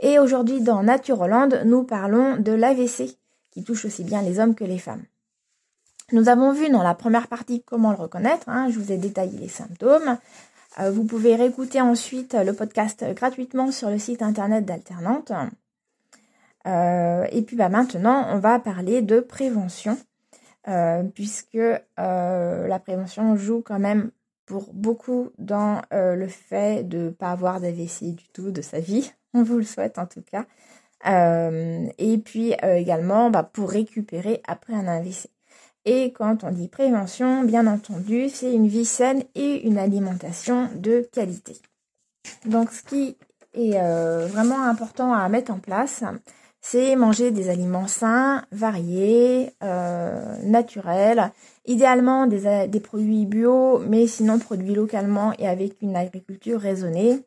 Et 0.00 0.18
aujourd'hui, 0.18 0.60
dans 0.60 0.82
Nature 0.82 1.22
Hollande, 1.22 1.62
nous 1.64 1.84
parlons 1.84 2.36
de 2.36 2.52
l'AVC, 2.52 3.16
qui 3.50 3.64
touche 3.64 3.86
aussi 3.86 4.04
bien 4.04 4.20
les 4.20 4.40
hommes 4.40 4.54
que 4.54 4.64
les 4.64 4.78
femmes. 4.78 5.04
Nous 6.12 6.28
avons 6.28 6.52
vu 6.52 6.68
dans 6.68 6.82
la 6.82 6.94
première 6.94 7.28
partie 7.28 7.62
comment 7.62 7.92
le 7.92 7.96
reconnaître. 7.96 8.48
Hein. 8.48 8.68
je 8.70 8.78
vous 8.78 8.92
ai 8.92 8.98
détaillé 8.98 9.38
les 9.38 9.48
symptômes. 9.48 10.18
Euh, 10.80 10.90
vous 10.90 11.04
pouvez 11.04 11.34
réécouter 11.34 11.80
ensuite 11.80 12.34
le 12.34 12.52
podcast 12.52 13.04
gratuitement 13.14 13.72
sur 13.72 13.88
le 13.88 13.98
site 13.98 14.20
internet 14.20 14.66
d'Alternante. 14.66 15.32
Euh, 16.66 17.24
et 17.32 17.40
puis 17.40 17.56
bah, 17.56 17.70
maintenant, 17.70 18.26
on 18.30 18.38
va 18.38 18.58
parler 18.58 19.00
de 19.00 19.20
prévention. 19.20 19.96
Euh, 20.66 21.04
puisque 21.14 21.54
euh, 21.54 22.66
la 22.66 22.78
prévention 22.78 23.36
joue 23.36 23.62
quand 23.62 23.78
même 23.78 24.10
pour 24.44 24.72
beaucoup 24.74 25.30
dans 25.38 25.80
euh, 25.92 26.16
le 26.16 26.26
fait 26.26 26.86
de 26.86 26.98
ne 26.98 27.10
pas 27.10 27.30
avoir 27.30 27.60
d'AVC 27.60 28.14
du 28.14 28.28
tout 28.28 28.50
de 28.50 28.60
sa 28.60 28.80
vie. 28.80 29.12
On 29.34 29.42
vous 29.42 29.58
le 29.58 29.64
souhaite 29.64 29.98
en 29.98 30.06
tout 30.06 30.22
cas. 30.22 30.46
et 31.04 32.18
puis 32.24 32.54
également 32.62 33.30
bah, 33.30 33.44
pour 33.44 33.70
récupérer 33.70 34.42
après 34.46 34.74
un 34.74 34.88
AVC. 34.88 35.28
Et 35.84 36.12
quand 36.12 36.44
on 36.44 36.50
dit 36.50 36.68
prévention, 36.68 37.44
bien 37.44 37.66
entendu, 37.66 38.28
c'est 38.28 38.52
une 38.52 38.66
vie 38.66 38.84
saine 38.84 39.22
et 39.34 39.66
une 39.66 39.78
alimentation 39.78 40.68
de 40.74 41.08
qualité. 41.12 41.56
Donc 42.46 42.72
ce 42.72 42.82
qui 42.82 43.16
est 43.54 43.78
vraiment 44.28 44.62
important 44.64 45.12
à 45.12 45.28
mettre 45.28 45.52
en 45.52 45.58
place, 45.58 46.02
c'est 46.60 46.96
manger 46.96 47.30
des 47.30 47.48
aliments 47.48 47.86
sains, 47.86 48.44
variés, 48.52 49.52
euh, 49.62 50.36
naturels, 50.42 51.30
idéalement 51.66 52.26
des, 52.26 52.80
produits 52.80 53.26
bio, 53.26 53.78
mais 53.88 54.06
sinon 54.06 54.38
produits 54.38 54.74
localement 54.74 55.32
et 55.38 55.46
avec 55.46 55.80
une 55.82 55.96
agriculture 55.96 56.60
raisonnée. 56.60 57.20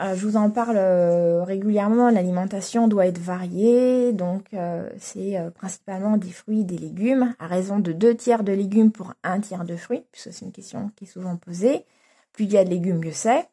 Euh, 0.00 0.14
je 0.14 0.26
vous 0.26 0.36
en 0.36 0.50
parle 0.50 0.76
euh, 0.78 1.42
régulièrement, 1.44 2.10
l'alimentation 2.10 2.88
doit 2.88 3.06
être 3.06 3.18
variée, 3.18 4.12
donc 4.12 4.50
c'est 4.98 5.36
principalement 5.54 6.16
des 6.16 6.30
fruits 6.30 6.60
et 6.60 6.64
des 6.64 6.78
légumes, 6.78 7.34
à 7.38 7.46
raison 7.46 7.78
de 7.78 7.92
deux 7.92 8.14
tiers 8.14 8.44
de 8.44 8.52
légumes 8.52 8.92
pour 8.92 9.14
un 9.24 9.40
tiers 9.40 9.64
de 9.64 9.76
fruits, 9.76 10.04
puisque 10.12 10.32
c'est 10.32 10.44
une 10.44 10.52
question 10.52 10.90
qui 10.96 11.04
est 11.04 11.08
souvent 11.08 11.36
posée. 11.36 11.84
Plus 12.32 12.44
il 12.44 12.52
y 12.52 12.58
a 12.58 12.64
de 12.64 12.70
légumes, 12.70 13.00
mieux 13.02 13.12
c'est. 13.12 13.48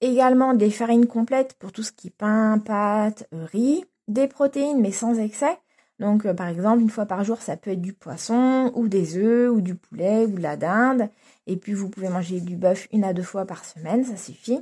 Également 0.00 0.54
des 0.54 0.70
farines 0.70 1.06
complètes 1.06 1.54
pour 1.54 1.72
tout 1.72 1.82
ce 1.82 1.92
qui 1.92 2.08
est 2.08 2.16
pain, 2.16 2.58
pâtes, 2.58 3.26
riz 3.32 3.84
des 4.08 4.28
protéines 4.28 4.80
mais 4.80 4.92
sans 4.92 5.18
excès. 5.18 5.58
Donc 5.98 6.26
euh, 6.26 6.34
par 6.34 6.48
exemple, 6.48 6.82
une 6.82 6.90
fois 6.90 7.06
par 7.06 7.24
jour, 7.24 7.40
ça 7.40 7.56
peut 7.56 7.70
être 7.70 7.80
du 7.80 7.92
poisson 7.92 8.70
ou 8.74 8.88
des 8.88 9.16
œufs 9.16 9.50
ou 9.50 9.60
du 9.60 9.74
poulet 9.74 10.26
ou 10.26 10.36
de 10.36 10.42
la 10.42 10.56
dinde. 10.56 11.08
Et 11.46 11.56
puis 11.56 11.72
vous 11.72 11.88
pouvez 11.88 12.08
manger 12.08 12.40
du 12.40 12.56
bœuf 12.56 12.88
une 12.92 13.04
à 13.04 13.12
deux 13.12 13.22
fois 13.22 13.46
par 13.46 13.64
semaine, 13.64 14.04
ça 14.04 14.16
suffit. 14.16 14.60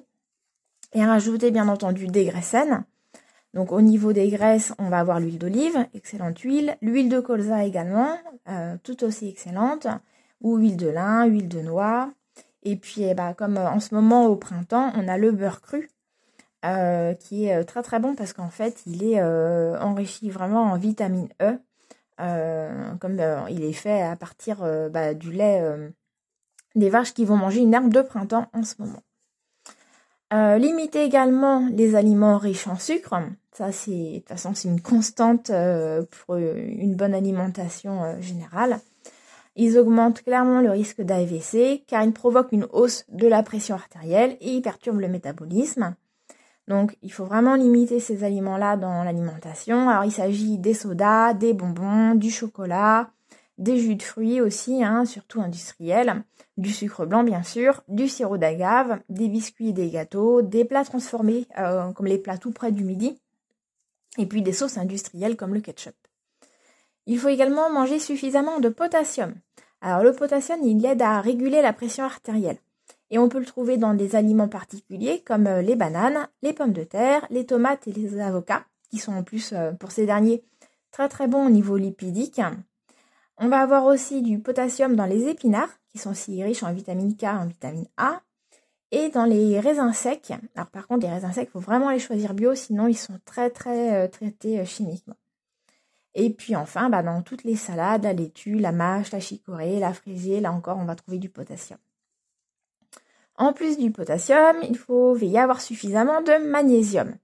Et 0.92 1.04
rajouter 1.04 1.50
bien 1.50 1.68
entendu 1.68 2.06
des 2.06 2.24
graisses. 2.24 2.54
Donc 3.52 3.72
au 3.72 3.80
niveau 3.80 4.12
des 4.12 4.28
graisses, 4.28 4.72
on 4.78 4.88
va 4.88 4.98
avoir 4.98 5.20
l'huile 5.20 5.38
d'olive, 5.38 5.86
excellente 5.94 6.38
huile, 6.40 6.76
l'huile 6.82 7.08
de 7.08 7.20
colza 7.20 7.64
également, 7.64 8.16
euh, 8.48 8.76
tout 8.82 9.02
aussi 9.04 9.28
excellente, 9.28 9.86
ou 10.40 10.56
huile 10.56 10.76
de 10.76 10.88
lin, 10.88 11.24
huile 11.26 11.48
de 11.48 11.60
noix. 11.60 12.12
Et 12.62 12.76
puis 12.76 13.02
eh 13.02 13.14
ben, 13.14 13.34
comme 13.34 13.56
en 13.56 13.80
ce 13.80 13.94
moment 13.94 14.26
au 14.26 14.36
printemps, 14.36 14.92
on 14.96 15.08
a 15.08 15.18
le 15.18 15.32
beurre 15.32 15.60
cru. 15.60 15.88
Euh, 16.64 17.12
qui 17.12 17.44
est 17.44 17.56
euh, 17.56 17.62
très 17.62 17.82
très 17.82 18.00
bon 18.00 18.14
parce 18.14 18.32
qu'en 18.32 18.48
fait 18.48 18.80
il 18.86 19.04
est 19.04 19.20
euh, 19.20 19.78
enrichi 19.80 20.30
vraiment 20.30 20.62
en 20.62 20.78
vitamine 20.78 21.28
E. 21.42 21.58
comme 23.00 23.20
il 23.50 23.64
est 23.64 23.72
fait 23.74 24.00
à 24.00 24.16
partir 24.16 24.64
bah, 24.90 25.12
du 25.12 25.30
lait 25.30 25.62
des 26.74 26.88
vaches 26.88 27.12
qui 27.12 27.26
vont 27.26 27.36
manger 27.36 27.60
une 27.60 27.74
herbe 27.74 27.92
de 27.92 28.00
printemps 28.00 28.46
en 28.54 28.62
ce 28.62 28.76
moment. 28.78 29.02
limiter 30.56 31.04
également 31.04 31.68
les 31.70 31.96
aliments 31.96 32.38
riches 32.38 32.68
en 32.68 32.78
sucre. 32.78 33.16
Ça, 33.52 33.70
c'est 33.72 33.90
de 33.90 34.18
toute 34.18 34.28
façon, 34.28 34.54
c'est 34.54 34.68
une 34.68 34.80
constante 34.80 35.50
pour 36.10 36.36
une 36.36 36.94
bonne 36.94 37.14
alimentation 37.14 38.20
générale. 38.20 38.78
Ils 39.56 39.76
augmentent 39.76 40.22
clairement 40.22 40.60
le 40.60 40.70
risque 40.70 41.02
d'AVC 41.02 41.84
car 41.86 42.04
ils 42.04 42.12
provoquent 42.12 42.52
une 42.52 42.68
hausse 42.72 43.04
de 43.08 43.26
la 43.26 43.42
pression 43.42 43.74
artérielle 43.74 44.36
et 44.40 44.52
ils 44.52 44.62
perturbent 44.62 45.00
le 45.00 45.08
métabolisme. 45.08 45.94
Donc 46.68 46.96
il 47.02 47.12
faut 47.12 47.24
vraiment 47.24 47.54
limiter 47.54 48.00
ces 48.00 48.24
aliments-là 48.24 48.76
dans 48.76 49.04
l'alimentation. 49.04 49.88
Alors 49.88 50.04
il 50.04 50.12
s'agit 50.12 50.58
des 50.58 50.74
sodas, 50.74 51.34
des 51.34 51.52
bonbons, 51.52 52.14
du 52.14 52.30
chocolat, 52.30 53.10
des 53.58 53.78
jus 53.78 53.96
de 53.96 54.02
fruits 54.02 54.40
aussi, 54.40 54.82
hein, 54.82 55.04
surtout 55.04 55.40
industriels, 55.40 56.24
du 56.56 56.70
sucre 56.70 57.06
blanc 57.06 57.22
bien 57.22 57.42
sûr, 57.42 57.82
du 57.88 58.08
sirop 58.08 58.38
d'agave, 58.38 59.00
des 59.08 59.28
biscuits 59.28 59.68
et 59.68 59.72
des 59.72 59.90
gâteaux, 59.90 60.42
des 60.42 60.64
plats 60.64 60.84
transformés 60.84 61.46
euh, 61.58 61.92
comme 61.92 62.06
les 62.06 62.18
plats 62.18 62.38
tout 62.38 62.52
près 62.52 62.72
du 62.72 62.84
midi, 62.84 63.20
et 64.18 64.26
puis 64.26 64.42
des 64.42 64.52
sauces 64.52 64.78
industrielles 64.78 65.36
comme 65.36 65.54
le 65.54 65.60
ketchup. 65.60 65.94
Il 67.06 67.18
faut 67.18 67.28
également 67.28 67.70
manger 67.70 67.98
suffisamment 67.98 68.60
de 68.60 68.70
potassium. 68.70 69.34
Alors 69.82 70.02
le 70.02 70.12
potassium, 70.12 70.60
il 70.62 70.84
aide 70.86 71.02
à 71.02 71.20
réguler 71.20 71.60
la 71.60 71.74
pression 71.74 72.04
artérielle. 72.04 72.56
Et 73.14 73.18
on 73.18 73.28
peut 73.28 73.38
le 73.38 73.46
trouver 73.46 73.76
dans 73.76 73.94
des 73.94 74.16
aliments 74.16 74.48
particuliers 74.48 75.22
comme 75.24 75.46
euh, 75.46 75.62
les 75.62 75.76
bananes, 75.76 76.26
les 76.42 76.52
pommes 76.52 76.72
de 76.72 76.82
terre, 76.82 77.24
les 77.30 77.46
tomates 77.46 77.86
et 77.86 77.92
les 77.92 78.18
avocats, 78.18 78.64
qui 78.90 78.98
sont 78.98 79.12
en 79.12 79.22
plus 79.22 79.52
euh, 79.52 79.70
pour 79.70 79.92
ces 79.92 80.04
derniers 80.04 80.42
très 80.90 81.08
très 81.08 81.28
bons 81.28 81.46
au 81.46 81.50
niveau 81.50 81.76
lipidique. 81.76 82.40
On 83.36 83.46
va 83.46 83.60
avoir 83.60 83.84
aussi 83.84 84.20
du 84.20 84.40
potassium 84.40 84.96
dans 84.96 85.06
les 85.06 85.28
épinards, 85.28 85.70
qui 85.90 85.98
sont 85.98 86.10
aussi 86.10 86.42
riches 86.42 86.64
en 86.64 86.72
vitamine 86.72 87.16
K, 87.16 87.22
en 87.26 87.46
vitamine 87.46 87.86
A, 87.98 88.20
et 88.90 89.10
dans 89.10 89.26
les 89.26 89.60
raisins 89.60 89.92
secs. 89.92 90.32
Alors 90.56 90.70
par 90.70 90.88
contre, 90.88 91.06
les 91.06 91.12
raisins 91.12 91.30
secs, 91.32 91.46
il 91.48 91.52
faut 91.52 91.60
vraiment 91.60 91.90
les 91.90 92.00
choisir 92.00 92.34
bio, 92.34 92.56
sinon 92.56 92.88
ils 92.88 92.98
sont 92.98 93.20
très 93.24 93.48
très 93.48 93.94
euh, 93.94 94.08
traités 94.08 94.64
chimiquement. 94.64 95.14
Et 96.16 96.30
puis 96.30 96.56
enfin, 96.56 96.90
bah, 96.90 97.04
dans 97.04 97.22
toutes 97.22 97.44
les 97.44 97.54
salades, 97.54 98.02
la 98.02 98.12
laitue, 98.12 98.58
la 98.58 98.72
mâche, 98.72 99.12
la 99.12 99.20
chicorée, 99.20 99.78
la 99.78 99.94
fraisier, 99.94 100.40
là 100.40 100.50
encore, 100.50 100.78
on 100.78 100.84
va 100.84 100.96
trouver 100.96 101.18
du 101.18 101.28
potassium. 101.28 101.78
En 103.36 103.52
plus 103.52 103.78
du 103.78 103.90
potassium, 103.90 104.56
il 104.62 104.76
faut 104.76 105.14
veiller 105.14 105.40
à 105.40 105.42
avoir 105.42 105.60
suffisamment 105.60 106.22
de 106.22 106.50
magnésium, 106.50 107.14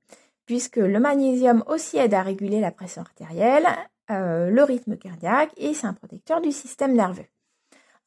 puisque 0.45 0.77
le 0.77 0.99
magnésium 0.99 1.63
aussi 1.69 1.99
aide 1.99 2.15
à 2.15 2.23
réguler 2.23 2.61
la 2.61 2.73
pression 2.73 3.03
artérielle, 3.03 3.69
euh, 4.11 4.51
le 4.51 4.65
rythme 4.65 4.97
cardiaque, 4.97 5.53
et 5.57 5.73
c'est 5.73 5.87
un 5.87 5.93
protecteur 5.93 6.41
du 6.41 6.51
système 6.51 6.95
nerveux. 6.95 7.27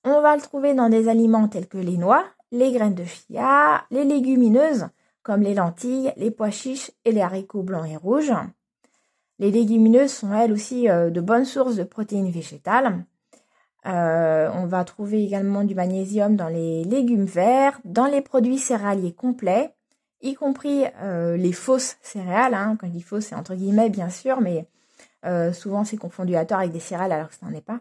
On 0.03 0.19
va 0.19 0.35
le 0.35 0.41
trouver 0.41 0.73
dans 0.73 0.89
des 0.89 1.07
aliments 1.07 1.47
tels 1.47 1.67
que 1.67 1.77
les 1.77 1.97
noix, 1.97 2.25
les 2.51 2.73
graines 2.73 2.93
de 2.93 3.05
chia, 3.05 3.85
les 3.89 4.03
légumineuses, 4.03 4.87
comme 5.21 5.41
les 5.41 5.53
lentilles, 5.53 6.11
les 6.17 6.29
pois 6.29 6.51
chiches 6.51 6.91
et 7.05 7.13
les 7.13 7.21
haricots 7.21 7.63
blancs 7.63 7.89
et 7.89 7.95
rouges. 7.95 8.33
Les 9.39 9.49
légumineuses 9.49 10.11
sont 10.11 10.33
elles 10.33 10.51
aussi 10.51 10.89
euh, 10.89 11.09
de 11.09 11.21
bonnes 11.21 11.45
sources 11.45 11.77
de 11.77 11.83
protéines 11.83 12.29
végétales. 12.29 13.05
Euh, 13.85 14.49
on 14.53 14.65
va 14.65 14.83
trouver 14.83 15.23
également 15.23 15.63
du 15.63 15.75
magnésium 15.75 16.35
dans 16.35 16.47
les 16.47 16.83
légumes 16.83 17.25
verts, 17.25 17.79
dans 17.83 18.05
les 18.05 18.21
produits 18.21 18.57
céréaliers 18.57 19.13
complets, 19.13 19.73
y 20.21 20.35
compris 20.35 20.85
euh, 21.01 21.35
les 21.35 21.51
fausses 21.51 21.97
céréales. 22.01 22.53
Hein. 22.53 22.77
Quand 22.79 22.87
je 22.87 22.93
dis 22.93 23.01
fausses, 23.01 23.25
c'est 23.25 23.35
entre 23.35 23.55
guillemets 23.55 23.89
bien 23.89 24.09
sûr, 24.09 24.41
mais 24.41 24.67
souvent 25.53 25.85
c'est 25.85 25.95
confondu 25.95 26.35
à 26.35 26.43
tort 26.43 26.59
avec 26.59 26.73
des 26.73 26.81
céréales 26.81 27.13
alors 27.13 27.29
que 27.29 27.35
ça 27.35 27.45
n'en 27.45 27.53
est 27.53 27.61
pas. 27.61 27.79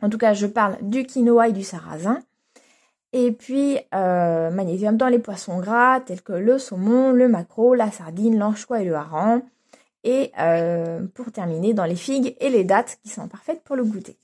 En 0.00 0.08
tout 0.08 0.18
cas, 0.18 0.32
je 0.32 0.46
parle 0.46 0.76
du 0.80 1.04
quinoa 1.04 1.48
et 1.48 1.52
du 1.52 1.64
sarrasin. 1.64 2.20
Et 3.12 3.32
puis, 3.32 3.78
magnésium 3.92 4.96
dans 4.96 5.08
les 5.08 5.18
poissons 5.18 5.58
gras 5.58 6.00
tels 6.00 6.22
que 6.22 6.32
le 6.32 6.58
saumon, 6.58 7.10
le 7.10 7.28
maquereau, 7.28 7.74
la 7.74 7.90
sardine, 7.90 8.38
l'anchois 8.38 8.80
et 8.80 8.84
le 8.84 8.94
hareng. 8.94 9.42
Et 10.04 10.32
euh, 10.38 11.06
pour 11.14 11.30
terminer, 11.30 11.74
dans 11.74 11.84
les 11.84 11.96
figues 11.96 12.36
et 12.40 12.50
les 12.50 12.64
dattes 12.64 12.98
qui 13.02 13.08
sont 13.08 13.28
parfaites 13.28 13.62
pour 13.62 13.76
le 13.76 13.84
goûter. 13.84 14.16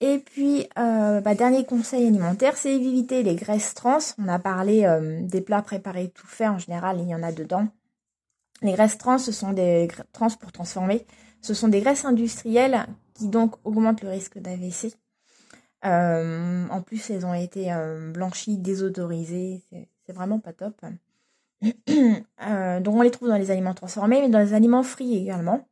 Et 0.00 0.18
puis, 0.18 0.66
euh, 0.78 1.20
bah, 1.20 1.34
dernier 1.34 1.64
conseil 1.64 2.06
alimentaire, 2.06 2.56
c'est 2.56 2.74
éviter 2.74 3.22
les 3.22 3.34
graisses 3.34 3.74
trans. 3.74 3.98
On 4.18 4.28
a 4.28 4.38
parlé 4.38 4.84
euh, 4.84 5.20
des 5.22 5.42
plats 5.42 5.62
préparés 5.62 6.08
tout 6.08 6.26
faits, 6.26 6.48
en 6.48 6.58
général, 6.58 7.00
il 7.00 7.08
y 7.08 7.14
en 7.14 7.22
a 7.22 7.32
dedans. 7.32 7.68
Les 8.62 8.72
graisses 8.72 8.98
trans, 8.98 9.18
ce 9.18 9.32
sont 9.32 9.52
des 9.52 9.88
trans 10.12 10.30
pour 10.40 10.52
transformer. 10.52 11.06
Ce 11.42 11.54
sont 11.54 11.68
des 11.68 11.80
graisses 11.80 12.04
industrielles 12.04 12.86
qui 13.14 13.28
donc 13.28 13.56
augmentent 13.64 14.02
le 14.02 14.10
risque 14.10 14.38
d'AVC. 14.38 14.94
en 15.82 16.82
plus, 16.82 17.10
elles 17.10 17.24
ont 17.24 17.34
été 17.34 17.72
blanchies, 18.12 18.58
désodorisées. 18.58 19.62
C'est 20.06 20.12
vraiment 20.12 20.40
pas 20.40 20.52
top. 20.52 20.74
Euh, 22.42 22.80
donc 22.80 22.94
on 22.94 23.02
les 23.02 23.10
trouve 23.10 23.28
dans 23.28 23.36
les 23.36 23.50
aliments 23.50 23.74
transformés, 23.74 24.22
mais 24.22 24.30
dans 24.30 24.38
les 24.38 24.54
aliments 24.54 24.82
frits 24.82 25.14
également. 25.14 25.68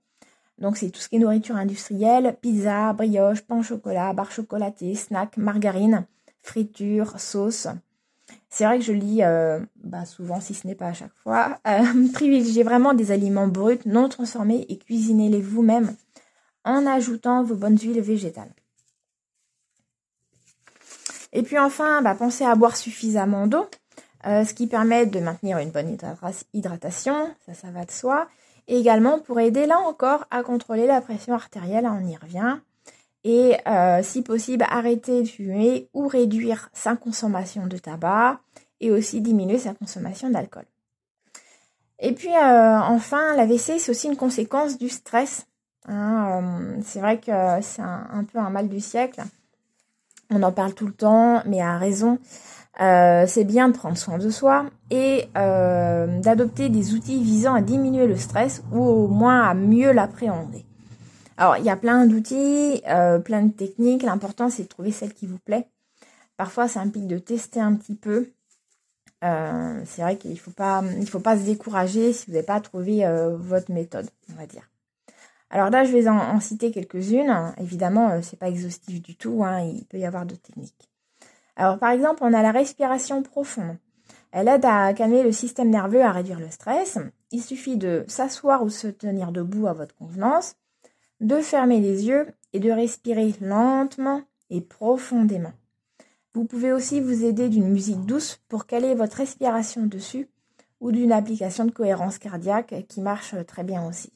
Donc 0.59 0.77
c'est 0.77 0.91
tout 0.91 1.01
ce 1.01 1.09
qui 1.09 1.17
est 1.17 1.21
nourriture 1.21 1.57
industrielle, 1.57 2.37
pizza, 2.41 2.93
brioche, 2.93 3.43
pain 3.43 3.61
au 3.61 3.63
chocolat, 3.63 4.13
barre 4.13 4.33
chocolatée, 4.33 4.95
snack, 4.95 5.37
margarine, 5.37 6.07
friture, 6.43 7.19
sauce. 7.21 7.69
C'est 8.51 8.65
vrai 8.65 8.79
que 8.79 8.85
je 8.85 8.93
lis 8.93 9.23
euh, 9.23 9.61
bah 9.85 10.05
souvent, 10.05 10.41
si 10.41 10.55
ce 10.55 10.67
n'est 10.67 10.75
pas 10.75 10.89
à 10.89 10.93
chaque 10.93 11.15
fois, 11.23 11.59
euh, 11.67 11.83
privilégiez 12.13 12.63
vraiment 12.63 12.95
des 12.95 13.13
aliments 13.13 13.47
bruts, 13.47 13.79
non 13.87 14.09
transformés 14.09 14.67
et 14.69 14.79
cuisinez-les 14.79 15.41
vous-même 15.41 15.95
en 16.65 16.87
ajoutant 16.87 17.43
vos 17.45 17.55
bonnes 17.55 17.79
huiles 17.79 18.01
végétales. 18.01 18.53
Et 21.33 21.43
puis 21.43 21.59
enfin, 21.59 22.03
bah, 22.03 22.15
pensez 22.15 22.45
à 22.45 22.55
boire 22.55 22.77
suffisamment 22.77 23.47
d'eau. 23.47 23.67
Euh, 24.27 24.45
ce 24.45 24.53
qui 24.55 24.67
permet 24.67 25.07
de 25.07 25.21
maintenir 25.21 25.59
une 25.59 25.71
bonne 25.71 25.97
hydratation, 26.53 27.31
ça, 27.47 27.55
ça 27.55 27.71
va 27.71 27.85
de 27.85 27.91
soi, 27.91 28.29
également 28.77 29.19
pour 29.19 29.41
aider 29.41 29.67
là 29.67 29.79
encore 29.79 30.27
à 30.31 30.43
contrôler 30.43 30.87
la 30.87 31.01
pression 31.01 31.35
artérielle, 31.35 31.87
on 31.87 32.07
y 32.07 32.17
revient, 32.17 32.59
et 33.25 33.57
euh, 33.67 34.03
si 34.03 34.23
possible 34.23 34.65
arrêter 34.69 35.23
de 35.23 35.29
fumer 35.29 35.89
ou 35.95 36.07
réduire 36.07 36.71
sa 36.73 36.97
consommation 36.97 37.67
de 37.67 37.79
tabac, 37.79 38.41
et 38.81 38.91
aussi 38.91 39.21
diminuer 39.21 39.59
sa 39.59 39.75
consommation 39.75 40.31
d'alcool. 40.31 40.65
Et 41.99 42.13
puis 42.13 42.31
euh, 42.31 42.79
enfin, 42.79 43.35
l'AVC, 43.35 43.79
c'est 43.79 43.91
aussi 43.91 44.07
une 44.07 44.17
conséquence 44.17 44.79
du 44.79 44.89
stress. 44.89 45.47
Hein, 45.87 46.79
c'est 46.85 47.01
vrai 47.01 47.19
que 47.19 47.33
c'est 47.63 47.83
un, 47.83 48.25
peu 48.31 48.39
un 48.39 48.51
mal 48.51 48.69
du 48.69 48.81
siècle. 48.81 49.23
On 50.31 50.43
en 50.43 50.53
parle 50.53 50.75
tout 50.75 50.87
le 50.87 50.93
temps, 50.93 51.43
mais 51.47 51.61
à 51.61 51.79
raison. 51.79 52.19
Euh, 52.81 53.25
c'est 53.27 53.45
bien 53.45 53.69
de 53.69 53.77
prendre 53.77 53.99
soin 53.99 54.19
de 54.19 54.31
soi 54.31 54.67
et 54.91 55.29
euh, 55.37 56.21
d'adopter 56.21 56.69
des 56.69 56.95
outils 56.95 57.23
visant 57.23 57.55
à 57.55 57.61
diminuer 57.61 58.07
le 58.07 58.17
stress 58.17 58.63
ou 58.73 58.81
au 58.81 59.09
moins 59.09 59.43
à 59.43 59.55
mieux 59.55 59.91
l'appréhender. 59.93 60.65
Alors, 61.37 61.57
il 61.57 61.65
y 61.65 61.71
a 61.71 61.77
plein 61.77 62.07
d'outils, 62.07 62.83
euh, 62.89 63.19
plein 63.19 63.43
de 63.43 63.53
techniques. 63.53 64.03
L'important, 64.05 64.49
c'est 64.49 64.65
de 64.65 64.69
trouver 64.69 64.93
celle 64.93 65.13
qui 65.13 65.27
vous 65.27 65.39
plaît. 65.39 65.67
Parfois, 66.37 66.69
ça 66.69 66.81
implique 66.81 67.09
de 67.09 67.19
tester 67.19 67.61
un 67.61 67.75
petit 67.75 67.97
peu. 67.97 68.31
c'est 69.23 70.03
vrai 70.03 70.17
qu'il 70.17 70.31
ne 70.31 70.37
faut 70.37 70.53
pas, 70.53 70.83
il 71.01 71.09
faut 71.09 71.21
pas 71.21 71.37
se 71.37 71.45
décourager 71.45 72.13
si 72.13 72.27
vous 72.27 72.33
n'avez 72.33 72.47
pas 72.47 72.61
trouvé 72.61 73.05
votre 73.39 73.73
méthode, 73.73 74.09
on 74.33 74.37
va 74.37 74.47
dire. 74.47 74.71
Alors 75.51 75.71
là, 75.71 75.85
je 75.85 75.93
vais 75.93 76.09
en, 76.09 76.39
citer 76.39 76.71
quelques-unes. 76.71 77.55
Évidemment, 77.59 78.23
c'est 78.23 78.39
pas 78.39 78.49
exhaustif 78.49 79.03
du 79.03 79.17
tout. 79.17 79.43
Hein. 79.45 79.63
il 79.63 79.85
peut 79.87 79.99
y 79.99 80.07
avoir 80.07 80.27
d'autres 80.27 80.43
techniques. 80.43 80.88
Alors 81.59 81.79
par 81.79 81.91
exemple, 81.91 82.23
on 82.23 82.33
a 82.33 82.41
la 82.41 82.53
respiration 82.53 83.23
profonde. 83.23 83.77
Elle 84.31 84.47
aide 84.47 84.65
à 84.65 84.95
calmer 84.95 85.25
le 85.25 85.33
système 85.33 85.71
nerveux, 85.71 86.03
à 86.03 86.13
réduire 86.13 86.39
le 86.39 86.51
stress. 86.51 86.99
Il 87.33 87.43
suffit 87.43 87.77
de 87.77 88.05
s'asseoir 88.07 88.63
ou 88.63 88.71
se 88.71 88.87
tenir 88.87 89.33
debout 89.33 89.67
à 89.67 89.73
votre 89.73 89.95
convenance, 89.97 90.55
de 91.21 91.41
fermer 91.41 91.81
les 91.81 92.07
yeux 92.07 92.29
et 92.53 92.61
de 92.61 92.71
respirer 92.71 93.35
lentement 93.41 94.23
et 94.51 94.61
profondément. 94.61 95.53
Vous 96.33 96.45
pouvez 96.45 96.73
aussi 96.73 97.01
vous 97.01 97.25
aider 97.25 97.49
d'une 97.49 97.69
musique 97.69 98.07
douce 98.07 98.41
pour 98.49 98.67
caler 98.67 98.95
votre 98.95 99.17
respiration 99.17 99.85
dessus 99.87 100.29
ou 100.81 100.93
d'une 100.93 101.11
application 101.11 101.65
de 101.65 101.73
cohérence 101.73 102.19
cardiaque 102.19 102.87
qui 102.89 103.01
marche 103.01 103.35
très 103.47 103.65
bien 103.65 103.85
aussi. 103.85 104.13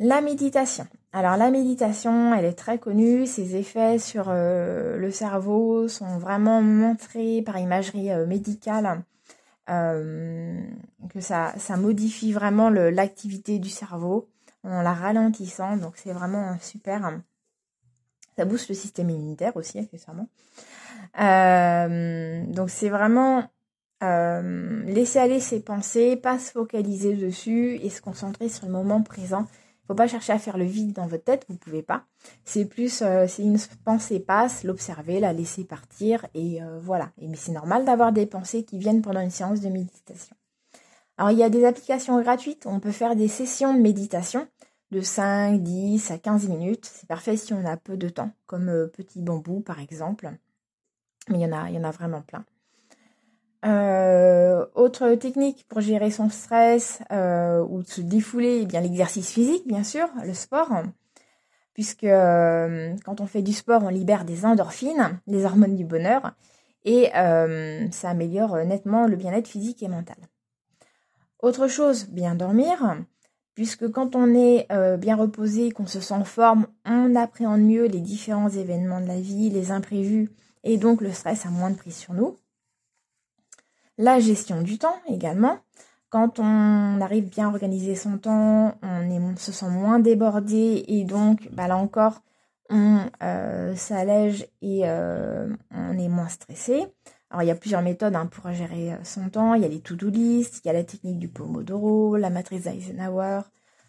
La 0.00 0.20
méditation. 0.20 0.88
Alors 1.12 1.38
la 1.38 1.50
méditation, 1.50 2.34
elle 2.34 2.44
est 2.44 2.52
très 2.52 2.78
connue, 2.78 3.26
ses 3.26 3.56
effets 3.56 3.98
sur 3.98 4.26
euh, 4.28 4.98
le 4.98 5.10
cerveau 5.10 5.88
sont 5.88 6.18
vraiment 6.18 6.60
montrés 6.60 7.40
par 7.40 7.58
imagerie 7.58 8.12
euh, 8.12 8.26
médicale, 8.26 9.02
euh, 9.70 10.60
que 11.08 11.20
ça, 11.20 11.54
modifie 11.78 12.32
vraiment 12.32 12.68
l'activité 12.68 13.58
du 13.58 13.70
cerveau 13.70 14.28
en 14.64 14.82
la 14.82 14.92
ralentissant, 14.92 15.78
donc 15.78 15.94
c'est 15.96 16.12
vraiment 16.12 16.58
super. 16.60 17.18
Ça 18.36 18.44
booste 18.44 18.68
le 18.68 18.74
système 18.74 19.08
immunitaire 19.08 19.56
aussi, 19.56 19.78
accessoirement. 19.78 20.28
donc 22.52 22.70
c'est 22.70 22.90
vraiment 22.90 23.48
laisser 24.02 25.18
aller 25.18 25.40
ses 25.40 25.60
pensées, 25.60 26.16
pas 26.16 26.38
se 26.38 26.52
focaliser 26.52 27.16
dessus 27.16 27.76
et 27.82 27.88
se 27.88 28.02
concentrer 28.02 28.50
sur 28.50 28.66
le 28.66 28.72
moment 28.72 29.02
présent 29.02 29.46
Faut 29.88 29.94
pas 29.94 30.06
chercher 30.06 30.34
à 30.34 30.38
faire 30.38 30.58
le 30.58 30.66
vide 30.66 30.92
dans 30.92 31.06
votre 31.06 31.24
tête, 31.24 31.46
vous 31.48 31.56
pouvez 31.56 31.82
pas. 31.82 32.04
C'est 32.44 32.66
plus 32.66 33.00
euh, 33.00 33.26
si 33.26 33.42
une 33.42 33.56
pensée 33.86 34.20
passe, 34.20 34.62
l'observer, 34.62 35.18
la 35.18 35.32
laisser 35.32 35.64
partir 35.64 36.26
et 36.34 36.62
euh, 36.62 36.78
voilà. 36.78 37.10
Et 37.18 37.26
mais 37.26 37.38
c'est 37.38 37.52
normal 37.52 37.86
d'avoir 37.86 38.12
des 38.12 38.26
pensées 38.26 38.64
qui 38.64 38.78
viennent 38.78 39.00
pendant 39.00 39.20
une 39.20 39.30
séance 39.30 39.62
de 39.62 39.70
méditation. 39.70 40.36
Alors 41.16 41.30
il 41.30 41.38
y 41.38 41.42
a 41.42 41.48
des 41.48 41.64
applications 41.64 42.20
gratuites, 42.20 42.66
on 42.66 42.80
peut 42.80 42.92
faire 42.92 43.16
des 43.16 43.28
sessions 43.28 43.72
de 43.72 43.80
méditation 43.80 44.46
de 44.90 45.00
5, 45.00 45.62
10 45.62 46.10
à 46.10 46.18
15 46.18 46.48
minutes. 46.48 46.84
C'est 46.84 47.08
parfait 47.08 47.38
si 47.38 47.54
on 47.54 47.64
a 47.64 47.78
peu 47.78 47.96
de 47.96 48.10
temps, 48.10 48.30
comme 48.44 48.68
euh, 48.68 48.88
Petit 48.88 49.22
Bambou 49.22 49.60
par 49.60 49.80
exemple. 49.80 50.30
Mais 51.30 51.38
il 51.38 51.40
y 51.40 51.46
en 51.46 51.52
a, 51.52 51.70
il 51.70 51.76
y 51.76 51.78
en 51.78 51.84
a 51.84 51.90
vraiment 51.92 52.20
plein. 52.20 52.44
Euh, 53.64 54.66
autre 54.76 55.14
technique 55.14 55.66
pour 55.68 55.80
gérer 55.80 56.12
son 56.12 56.28
stress 56.28 57.00
euh, 57.10 57.64
ou 57.68 57.82
se 57.82 58.00
défouler, 58.00 58.60
eh 58.62 58.66
bien 58.66 58.80
l'exercice 58.80 59.30
physique, 59.30 59.66
bien 59.66 59.82
sûr, 59.82 60.08
le 60.24 60.32
sport, 60.32 60.70
puisque 61.74 62.04
euh, 62.04 62.94
quand 63.04 63.20
on 63.20 63.26
fait 63.26 63.42
du 63.42 63.52
sport, 63.52 63.82
on 63.82 63.88
libère 63.88 64.24
des 64.24 64.44
endorphines, 64.44 65.18
les 65.26 65.44
hormones 65.44 65.74
du 65.74 65.84
bonheur, 65.84 66.32
et 66.84 67.10
ça 67.12 68.08
améliore 68.08 68.56
nettement 68.64 69.06
le 69.06 69.16
bien-être 69.16 69.48
physique 69.48 69.82
et 69.82 69.88
mental. 69.88 70.16
Autre 71.40 71.68
chose, 71.68 72.06
bien 72.08 72.34
dormir, 72.34 72.96
puisque 73.54 73.90
quand 73.90 74.16
on 74.16 74.34
est 74.34 74.66
bien 74.96 75.16
reposé, 75.16 75.70
qu'on 75.70 75.86
se 75.86 76.00
sent 76.00 76.14
en 76.14 76.24
forme, 76.24 76.66
on 76.86 77.14
appréhende 77.14 77.60
mieux 77.60 77.86
les 77.86 78.00
différents 78.00 78.48
événements 78.48 79.02
de 79.02 79.06
la 79.06 79.20
vie, 79.20 79.50
les 79.50 79.70
imprévus, 79.70 80.30
et 80.64 80.78
donc 80.78 81.02
le 81.02 81.12
stress 81.12 81.44
a 81.44 81.50
moins 81.50 81.70
de 81.70 81.76
prise 81.76 81.96
sur 81.96 82.14
nous. 82.14 82.38
La 83.98 84.20
gestion 84.20 84.62
du 84.62 84.78
temps 84.78 84.96
également. 85.08 85.58
Quand 86.08 86.38
on 86.38 87.00
arrive 87.00 87.28
bien 87.28 87.48
à 87.48 87.50
organiser 87.50 87.96
son 87.96 88.16
temps, 88.16 88.78
on, 88.82 89.36
se 89.36 89.52
sent 89.52 89.68
moins 89.68 89.98
débordé 89.98 90.84
et 90.86 91.04
donc 91.04 91.48
bah 91.52 91.66
là 91.66 91.76
encore 91.76 92.22
on 92.70 93.00
euh, 93.22 93.74
s'allège 93.76 94.46
et 94.62 94.82
euh, 94.84 95.48
on 95.70 95.98
est 95.98 96.08
moins 96.08 96.28
stressé. 96.28 96.86
Alors 97.30 97.42
il 97.42 97.46
y 97.46 97.50
a 97.50 97.54
plusieurs 97.54 97.82
méthodes 97.82 98.14
hein, 98.14 98.26
pour 98.26 98.50
gérer 98.52 98.92
euh, 98.92 99.04
son 99.04 99.28
temps. 99.30 99.54
Il 99.54 99.62
y 99.62 99.64
a 99.64 99.68
les 99.68 99.80
to-do 99.80 100.08
list, 100.08 100.60
il 100.64 100.68
y 100.68 100.70
a 100.70 100.74
la 100.74 100.84
technique 100.84 101.18
du 101.18 101.28
Pomodoro, 101.28 102.16
la 102.16 102.30
matrice 102.30 102.64
d'Eisenhower. 102.64 103.40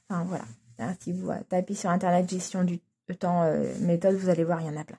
Enfin 0.10 0.24
voilà. 0.26 0.45
Hein, 0.80 0.95
si 1.00 1.13
vous 1.13 1.30
tapez 1.50 1.76
sur 1.76 1.89
internet 1.89 2.30
gestion 2.30 2.63
du 2.63 2.80
temps 3.19 3.43
méthode, 3.82 4.15
vous 4.15 4.30
allez 4.30 4.43
voir, 4.43 4.62
il 4.62 4.67
y 4.67 4.69
en 4.69 4.78
a 4.80 4.84
plein. 4.84 4.98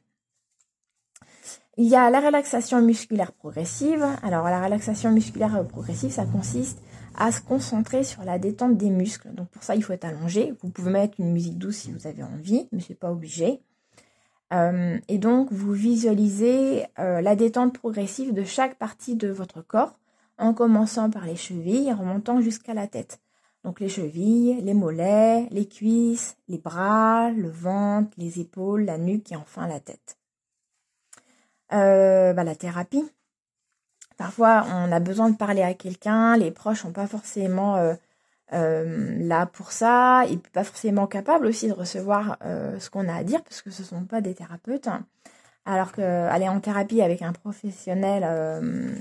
Il 1.82 1.88
y 1.88 1.96
a 1.96 2.10
la 2.10 2.20
relaxation 2.20 2.82
musculaire 2.82 3.32
progressive. 3.32 4.06
Alors 4.22 4.44
la 4.44 4.62
relaxation 4.62 5.12
musculaire 5.12 5.66
progressive, 5.66 6.10
ça 6.10 6.26
consiste 6.26 6.78
à 7.16 7.32
se 7.32 7.40
concentrer 7.40 8.04
sur 8.04 8.22
la 8.22 8.38
détente 8.38 8.76
des 8.76 8.90
muscles. 8.90 9.32
Donc 9.32 9.48
pour 9.48 9.62
ça, 9.62 9.74
il 9.76 9.82
faut 9.82 9.94
être 9.94 10.04
allongé. 10.04 10.52
Vous 10.60 10.68
pouvez 10.68 10.90
mettre 10.90 11.18
une 11.18 11.32
musique 11.32 11.56
douce 11.56 11.78
si 11.78 11.90
vous 11.90 12.06
avez 12.06 12.22
envie, 12.22 12.68
mais 12.70 12.80
c'est 12.86 12.98
pas 12.98 13.10
obligé. 13.10 13.62
Euh, 14.52 14.98
et 15.08 15.16
donc 15.16 15.50
vous 15.52 15.72
visualisez 15.72 16.84
euh, 16.98 17.22
la 17.22 17.34
détente 17.34 17.72
progressive 17.72 18.34
de 18.34 18.44
chaque 18.44 18.74
partie 18.74 19.16
de 19.16 19.28
votre 19.28 19.62
corps, 19.62 19.98
en 20.36 20.52
commençant 20.52 21.08
par 21.08 21.24
les 21.24 21.36
chevilles 21.36 21.88
et 21.88 21.94
remontant 21.94 22.42
jusqu'à 22.42 22.74
la 22.74 22.88
tête. 22.88 23.20
Donc 23.64 23.80
les 23.80 23.88
chevilles, 23.88 24.60
les 24.60 24.74
mollets, 24.74 25.48
les 25.50 25.66
cuisses, 25.66 26.36
les 26.46 26.58
bras, 26.58 27.30
le 27.30 27.48
ventre, 27.48 28.10
les 28.18 28.38
épaules, 28.38 28.84
la 28.84 28.98
nuque 28.98 29.32
et 29.32 29.36
enfin 29.36 29.66
la 29.66 29.80
tête. 29.80 30.19
Euh, 31.72 32.32
bah, 32.32 32.44
la 32.44 32.54
thérapie. 32.54 33.04
Parfois, 34.16 34.66
on 34.74 34.92
a 34.92 35.00
besoin 35.00 35.30
de 35.30 35.36
parler 35.36 35.62
à 35.62 35.72
quelqu'un, 35.72 36.36
les 36.36 36.50
proches 36.50 36.82
sont 36.82 36.92
pas 36.92 37.06
forcément 37.06 37.76
euh, 37.76 37.94
euh, 38.52 39.16
là 39.18 39.46
pour 39.46 39.72
ça, 39.72 40.24
et 40.28 40.36
pas 40.36 40.64
forcément 40.64 41.06
capables 41.06 41.46
aussi 41.46 41.68
de 41.68 41.72
recevoir 41.72 42.36
ce 42.78 42.90
qu'on 42.90 43.08
a 43.08 43.14
à 43.14 43.24
dire, 43.24 43.42
parce 43.42 43.62
que 43.62 43.70
ce 43.70 43.82
ne 43.82 43.86
sont 43.86 44.04
pas 44.04 44.20
des 44.20 44.34
thérapeutes. 44.34 44.88
Alors 45.64 45.92
qu'aller 45.92 46.48
en 46.48 46.60
thérapie 46.60 47.00
avec 47.00 47.22
un 47.22 47.32
professionnel 47.32 48.26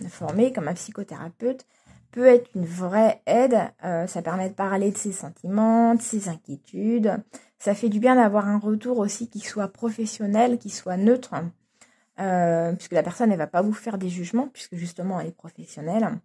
formé, 0.10 0.54
comme 0.54 0.70
un 0.70 0.74
psychothérapeute, 0.74 1.66
peut 2.12 2.26
être 2.26 2.50
une 2.56 2.66
vraie 2.66 3.22
aide. 3.26 3.58
ça 3.82 4.22
permet 4.22 4.50
de 4.50 4.54
parler 4.54 4.92
de 4.92 4.98
ses 4.98 5.12
sentiments, 5.12 5.96
de 5.96 6.02
ses 6.02 6.30
inquiétudes. 6.30 7.18
Ça 7.58 7.76
fait 7.76 7.90
du 7.90 8.00
bien 8.00 8.16
d'avoir 8.16 8.48
un 8.48 8.58
retour 8.58 9.00
aussi 9.00 9.30
qui 9.30 9.42
soit 9.42 9.68
professionnel, 9.68 10.60
qui 10.60 10.70
soit 10.70 10.98
neutre. 10.98 11.34
Euh, 12.20 12.74
puisque 12.74 12.92
la 12.92 13.04
personne, 13.04 13.32
elle 13.32 13.38
va 13.38 13.48
pas 13.48 13.62
vous 13.62 13.74
faire 13.74 13.98
des 13.98 14.10
jugements, 14.10 14.48
puisque 14.48 14.76
justement, 14.76 15.20
elle 15.20 15.28
est 15.28 15.32
professionnelle. 15.32 16.20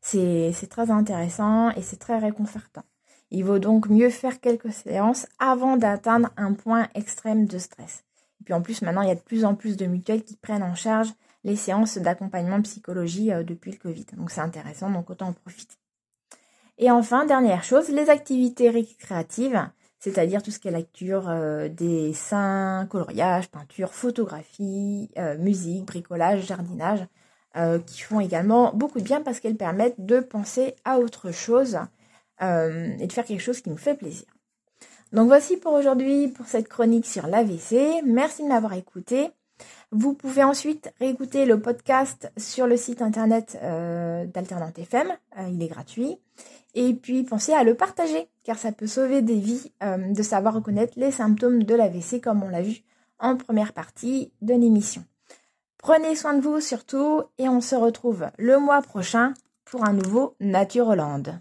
C'est 0.00 0.68
très 0.68 0.90
intéressant 0.90 1.70
et 1.70 1.82
c'est 1.82 1.98
très 1.98 2.18
réconfortant. 2.18 2.82
Il 3.30 3.44
vaut 3.44 3.58
donc 3.60 3.88
mieux 3.88 4.10
faire 4.10 4.40
quelques 4.40 4.72
séances 4.72 5.26
avant 5.38 5.76
d'atteindre 5.76 6.30
un 6.36 6.54
point 6.54 6.88
extrême 6.94 7.46
de 7.46 7.58
stress. 7.58 8.04
Et 8.40 8.44
puis 8.44 8.54
en 8.54 8.62
plus, 8.62 8.82
maintenant, 8.82 9.02
il 9.02 9.08
y 9.08 9.12
a 9.12 9.16
de 9.16 9.20
plus 9.20 9.44
en 9.44 9.54
plus 9.54 9.76
de 9.76 9.86
mutuelles 9.86 10.24
qui 10.24 10.36
prennent 10.36 10.62
en 10.62 10.74
charge 10.74 11.12
les 11.44 11.56
séances 11.56 11.98
d'accompagnement 11.98 12.60
psychologie 12.62 13.32
euh, 13.32 13.44
depuis 13.44 13.70
le 13.70 13.76
Covid. 13.76 14.06
Donc 14.16 14.30
c'est 14.30 14.40
intéressant, 14.40 14.90
donc 14.90 15.10
autant 15.10 15.28
en 15.28 15.32
profiter. 15.32 15.76
Et 16.78 16.90
enfin, 16.90 17.26
dernière 17.26 17.62
chose, 17.62 17.90
les 17.90 18.08
activités 18.08 18.70
récréatives 18.70 19.68
c'est-à-dire 20.00 20.42
tout 20.42 20.50
ce 20.50 20.58
qui 20.58 20.68
est 20.68 20.72
lecture, 20.72 21.28
euh, 21.28 21.68
dessin, 21.68 22.86
coloriage, 22.90 23.48
peinture, 23.48 23.92
photographie, 23.92 25.10
euh, 25.18 25.36
musique, 25.36 25.84
bricolage, 25.84 26.46
jardinage, 26.46 27.06
euh, 27.56 27.78
qui 27.78 28.00
font 28.00 28.18
également 28.18 28.72
beaucoup 28.74 28.98
de 28.98 29.04
bien 29.04 29.20
parce 29.20 29.40
qu'elles 29.40 29.56
permettent 29.56 30.04
de 30.04 30.20
penser 30.20 30.74
à 30.84 30.98
autre 30.98 31.30
chose 31.30 31.78
et 32.42 33.06
de 33.06 33.12
faire 33.12 33.26
quelque 33.26 33.42
chose 33.42 33.60
qui 33.60 33.68
nous 33.68 33.76
fait 33.76 33.94
plaisir. 33.94 34.24
Donc 35.12 35.26
voici 35.26 35.58
pour 35.58 35.74
aujourd'hui 35.74 36.28
pour 36.28 36.46
cette 36.46 36.68
chronique 36.68 37.04
sur 37.04 37.26
l'AVC. 37.26 38.00
Merci 38.02 38.44
de 38.44 38.48
m'avoir 38.48 38.72
écouté. 38.72 39.28
Vous 39.90 40.14
pouvez 40.14 40.42
ensuite 40.42 40.90
réécouter 41.00 41.44
le 41.44 41.60
podcast 41.60 42.32
sur 42.38 42.66
le 42.66 42.78
site 42.78 43.02
internet 43.02 43.58
d'Alternante 43.60 44.78
FM. 44.78 45.08
il 45.50 45.62
est 45.62 45.68
gratuit. 45.68 46.18
Et 46.74 46.94
puis 46.94 47.24
pensez 47.24 47.52
à 47.52 47.64
le 47.64 47.74
partager, 47.74 48.28
car 48.44 48.58
ça 48.58 48.72
peut 48.72 48.86
sauver 48.86 49.22
des 49.22 49.38
vies 49.38 49.72
euh, 49.82 50.12
de 50.12 50.22
savoir 50.22 50.54
reconnaître 50.54 50.94
les 50.96 51.10
symptômes 51.10 51.64
de 51.64 51.74
l'AVC 51.74 52.20
comme 52.22 52.42
on 52.42 52.48
l'a 52.48 52.62
vu 52.62 52.82
en 53.18 53.36
première 53.36 53.72
partie 53.72 54.32
de 54.40 54.54
l'émission. 54.54 55.04
Prenez 55.78 56.14
soin 56.14 56.34
de 56.34 56.42
vous 56.42 56.60
surtout 56.60 57.22
et 57.38 57.48
on 57.48 57.60
se 57.60 57.74
retrouve 57.74 58.26
le 58.38 58.58
mois 58.58 58.82
prochain 58.82 59.34
pour 59.64 59.84
un 59.84 59.92
nouveau 59.92 60.36
Nature 60.40 60.88
Hollande. 60.88 61.40